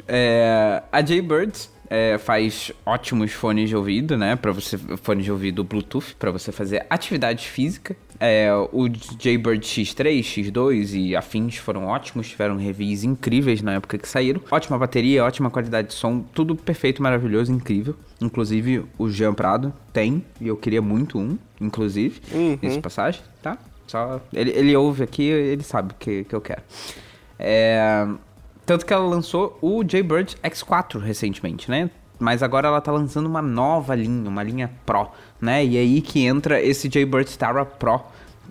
[0.06, 1.58] É, a Jaybird
[1.88, 4.36] é, faz ótimos fones de ouvido, né?
[4.36, 7.96] Para você fones de ouvido Bluetooth para você fazer atividade física.
[8.20, 8.88] É, o
[9.18, 14.40] Jaybird X3, X2 e afins foram ótimos, tiveram reviews incríveis na época que saíram.
[14.50, 17.94] Ótima bateria, ótima qualidade de som, tudo perfeito, maravilhoso, incrível.
[18.20, 22.58] Inclusive o Jean Prado tem e eu queria muito um, inclusive, Uhum.
[22.62, 23.58] esse passagem, tá?
[23.86, 26.62] Só ele, ele ouve aqui, ele sabe o que, que eu quero.
[27.38, 28.06] É,
[28.64, 31.90] tanto que ela lançou o Jaybird X4 recentemente, né?
[32.18, 35.08] Mas agora ela tá lançando uma nova linha, uma linha Pro,
[35.40, 35.64] né?
[35.64, 38.00] E aí que entra esse Jaybird Tara Pro,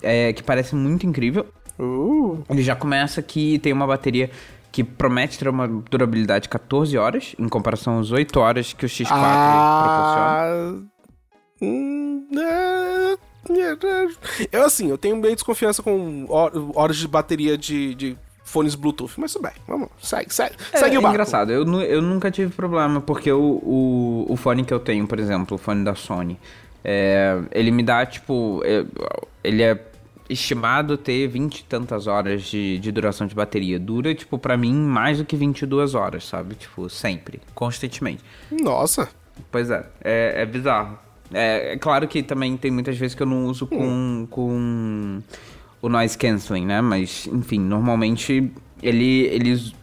[0.02, 1.46] é, que parece muito incrível.
[1.78, 4.30] Uh, Ele já começa que tem uma bateria
[4.70, 8.88] que promete ter uma durabilidade de 14 horas, em comparação às 8 horas que o
[8.88, 9.18] X4 proporciona.
[10.28, 10.74] ah...
[11.62, 13.12] hum, é,
[13.50, 14.08] é,
[14.52, 19.12] Eu, assim, eu tenho meio desconfiança com hor- horas de bateria de, de fones Bluetooth,
[19.18, 21.14] mas tudo bem, vamos, segue, segue, É, segue é o barco.
[21.14, 25.18] engraçado, eu, eu nunca tive problema, porque o, o, o fone que eu tenho, por
[25.18, 26.38] exemplo, o fone da Sony,
[26.84, 28.84] é, ele me dá, tipo, é,
[29.42, 29.82] ele é
[30.28, 33.78] estimado ter 20 e tantas horas de, de duração de bateria.
[33.78, 36.54] Dura, tipo, pra mim, mais do que 22 horas, sabe?
[36.54, 38.22] Tipo, sempre, constantemente.
[38.50, 39.08] Nossa,
[39.50, 40.98] Pois é, é, é bizarro.
[41.32, 45.20] É, é claro que também tem muitas vezes que eu não uso com, com
[45.84, 46.80] o noise cancelling, né?
[46.80, 48.50] Mas, enfim, normalmente
[48.82, 49.74] ele, eles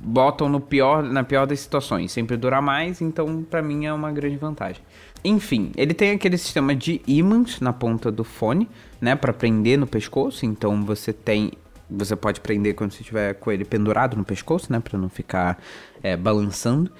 [0.00, 2.10] botam no pior, na pior das situações.
[2.12, 4.82] Sempre dura mais, então pra mim é uma grande vantagem.
[5.22, 8.66] Enfim, ele tem aquele sistema de ímãs na ponta do fone,
[9.00, 9.14] né?
[9.14, 10.46] Pra prender no pescoço.
[10.46, 11.52] Então você tem
[11.90, 14.80] você pode prender quando você estiver com ele pendurado no pescoço, né?
[14.80, 15.58] Pra não ficar
[16.02, 16.90] é, balançando.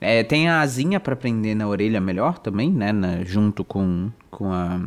[0.00, 2.90] É, tem a asinha pra prender na orelha melhor também, né?
[2.92, 4.80] na- junto com, com a,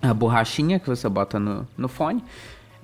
[0.00, 2.22] a borrachinha que você bota no, no fone.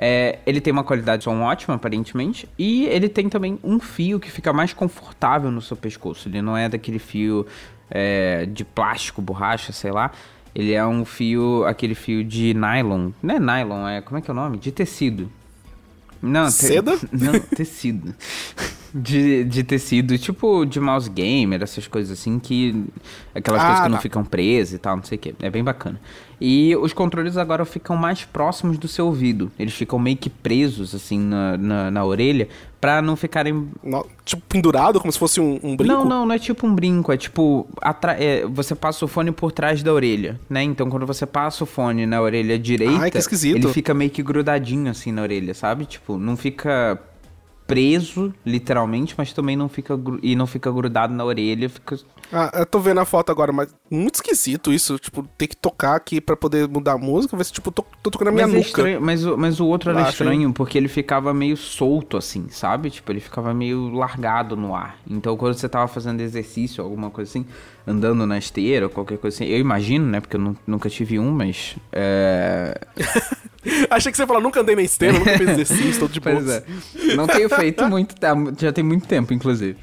[0.02, 2.48] É, ele tem uma qualidade de som ótima, aparentemente.
[2.58, 6.26] E ele tem também um fio que fica mais confortável no seu pescoço.
[6.26, 7.46] Ele não é daquele fio
[7.90, 10.10] é, de plástico, borracha, sei lá.
[10.54, 13.10] Ele é um fio, aquele fio de nylon.
[13.22, 14.00] Não é nylon, é.
[14.00, 14.56] Como é que é o nome?
[14.56, 15.30] De tecido.
[16.22, 16.98] Não, te- Seda?
[17.12, 18.14] Não, tecido.
[18.94, 22.84] De, de tecido, tipo de mouse gamer, essas coisas assim, que.
[23.34, 24.02] Aquelas Ah, coisas que não tá.
[24.02, 25.34] ficam presas e tal, não sei o que.
[25.40, 26.00] É bem bacana.
[26.40, 29.52] E os controles agora ficam mais próximos do seu ouvido.
[29.58, 32.48] Eles ficam meio que presos, assim, na, na, na orelha,
[32.80, 33.68] pra não ficarem
[34.24, 35.92] tipo, pendurado, como se fosse um, um brinco?
[35.92, 37.68] Não, não, não é tipo um brinco, é tipo.
[37.82, 40.62] atra- é, você passa o fone por trás da orelha, né?
[40.62, 43.56] Então quando você passa o fone na orelha direita, Ai, que esquisito.
[43.56, 45.84] ele fica meio que grudadinho assim na orelha, sabe?
[45.84, 46.98] Tipo, não fica
[47.70, 49.98] preso, literalmente, mas também não fica.
[50.22, 51.98] E não fica grudado na orelha, fica.
[52.32, 54.98] Ah, eu tô vendo a foto agora, mas muito esquisito isso.
[54.98, 57.36] Tipo, ter que tocar aqui pra poder mudar a música.
[57.36, 58.68] Vai ser tipo, tô, tô tocando a minha Mas, é nuca.
[58.68, 62.48] estranho, mas, o- mas o outro era Acho, estranho porque ele ficava meio solto, assim,
[62.50, 62.90] sabe?
[62.90, 64.96] Tipo, ele ficava meio largado no ar.
[65.08, 67.46] Então, quando você tava fazendo exercício, alguma coisa assim,
[67.90, 70.20] andando na esteira, ou qualquer coisa assim, eu imagino, né?
[70.20, 71.76] Porque eu nu- nunca tive um, mas.
[71.92, 72.80] É...
[73.90, 76.20] Achei que você ia falar, nunca andei na esteira, nunca fiz exercício, tô de.
[76.20, 76.64] Pois é.
[77.14, 79.76] Não tenho feito muito, tá, já tem muito tempo, inclusive.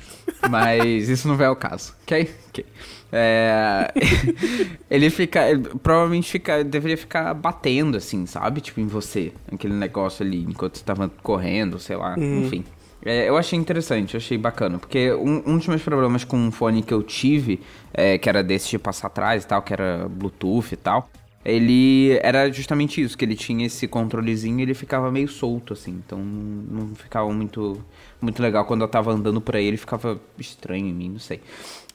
[0.50, 2.30] Mas isso não vai ao caso, ok?
[2.50, 2.66] Ok.
[3.12, 3.92] É,
[4.90, 5.50] ele fica.
[5.50, 8.62] ele provavelmente fica, deveria ficar batendo, assim, sabe?
[8.62, 9.32] Tipo, em você.
[9.52, 12.16] Aquele negócio ali, enquanto você tava correndo, sei lá.
[12.18, 12.66] Enfim.
[13.06, 14.80] É, eu achei interessante, achei bacana.
[14.80, 17.62] Porque um, um dos meus problemas com um fone que eu tive,
[17.94, 21.10] é, que era desse de passar atrás e tal, que era Bluetooth e tal.
[21.50, 25.92] Ele era justamente isso, que ele tinha esse controlezinho e ele ficava meio solto, assim.
[26.06, 27.82] Então não ficava muito,
[28.20, 28.66] muito legal.
[28.66, 31.40] Quando eu tava andando por aí, ele ficava estranho em mim, não sei.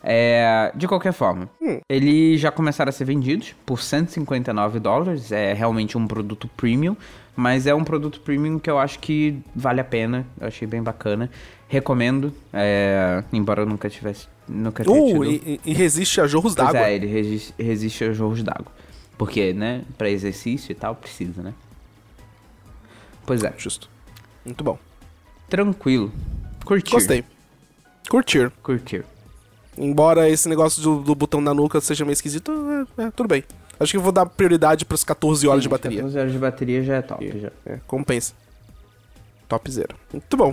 [0.02, 1.48] É, de qualquer forma,
[1.88, 5.30] eles já começaram a ser vendidos por 159 dólares.
[5.30, 6.96] É realmente um produto premium,
[7.36, 10.26] mas é um produto premium que eu acho que vale a pena.
[10.40, 11.30] Eu achei bem bacana.
[11.68, 14.26] Recomendo, é, embora eu nunca tivesse.
[14.48, 15.30] Nunca tenha Uh, tido.
[15.46, 16.88] e, e- resiste a jorros Pois d'água.
[16.88, 18.72] é, ele resiste, resiste a jorros d'água.
[19.24, 21.54] Porque, né, pra exercício e tal, precisa, né?
[23.24, 23.88] Pois é, Justo.
[24.44, 24.76] Muito bom.
[25.48, 26.12] tranquilo.
[26.64, 26.90] Curtir.
[26.90, 27.24] Gostei.
[28.10, 28.50] Curtir.
[28.64, 29.04] Curtir.
[29.78, 32.52] Embora esse negócio do, do botão na nuca seja meio esquisito,
[32.98, 33.44] é, é, tudo bem.
[33.78, 35.98] Acho que eu vou dar prioridade pros 14 horas de bateria.
[35.98, 37.52] 14 horas de bateria já é top, já.
[37.64, 38.34] É, compensa.
[39.48, 39.94] Top zero.
[40.12, 40.52] Muito bom.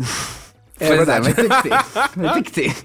[0.79, 1.32] É Pois verdade.
[1.32, 1.69] vai ter que ter.
[2.19, 2.75] Vai ter que ter.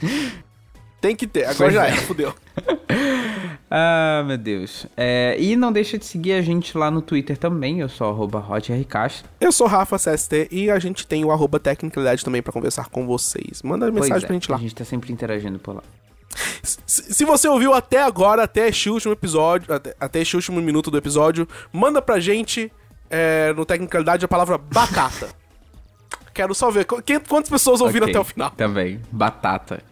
[1.06, 1.44] Tem que ter.
[1.44, 1.92] Agora Pois já é.
[1.92, 2.34] fudeu.
[3.68, 4.86] Ah, meu Deus.
[4.96, 7.80] É, e não deixa de seguir a gente lá no Twitter também.
[7.80, 8.46] Eu sou arroba.
[9.40, 13.04] Eu sou Rafa CST e a gente tem o arroba Tecnicalidade também pra conversar com
[13.08, 13.62] vocês.
[13.64, 14.56] Manda Pois mensagem é, pra gente lá.
[14.56, 15.82] A gente tá sempre interagindo por lá.
[16.62, 20.96] Se, você ouviu até agora, até este último episódio, até, até este último minuto do
[20.96, 22.70] episódio, manda pra gente
[23.10, 25.28] é, no Tecnicalidade a palavra batata.
[26.32, 28.50] Quero só ver quantas pessoas ouviram Ok, até o final.
[28.50, 29.00] Também.
[29.10, 29.82] Batata.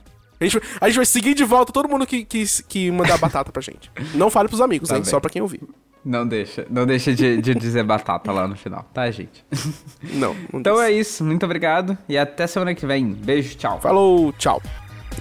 [0.41, 3.19] A gente, vai- a gente vai seguir de volta todo mundo que, que, que mandar
[3.19, 3.91] batata pra gente.
[4.15, 5.03] Não fale pros amigos, Tá hein?
[5.03, 5.11] bem.
[5.11, 5.61] Só pra quem ouvir.
[6.05, 6.67] Não deixa.
[6.69, 9.43] Não deixa de, de dizer batata lá no final, tá, gente?
[10.13, 11.25] Não, não Então é isso.
[11.25, 11.97] Muito obrigado.
[12.09, 13.13] E até semana que vem.
[13.15, 13.81] Beijo, tchau.
[13.81, 14.61] Falou, tchau.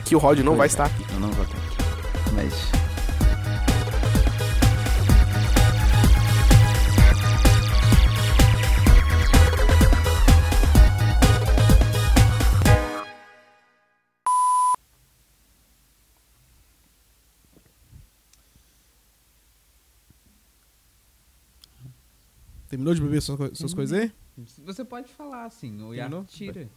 [0.03, 0.83] Que o Rod não vai Pois é.
[0.83, 1.05] estar aqui.
[1.13, 1.77] Eu não vou estar aqui.
[2.35, 2.82] Mas.
[22.73, 24.11] Terminou de beber suas, co- suas coisas aí?
[24.65, 25.93] Você pode falar assim, o?
[25.93, 26.67] Iaco tira.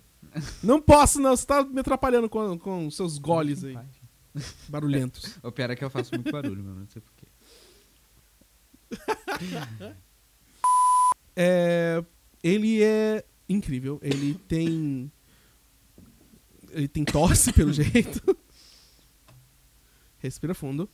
[0.62, 1.34] Não posso, não.
[1.34, 3.78] Você tá me atrapalhando com, com seus goles aí.
[4.68, 5.38] Barulhentos.
[5.42, 7.26] O pior é que eu faço muito barulho, meu, não sei porquê.
[11.34, 12.04] É,
[12.42, 13.98] ele é incrível.
[14.02, 15.10] Ele tem.
[16.72, 18.36] Ele tem tosse, pelo jeito.
[20.18, 20.90] Respira fundo.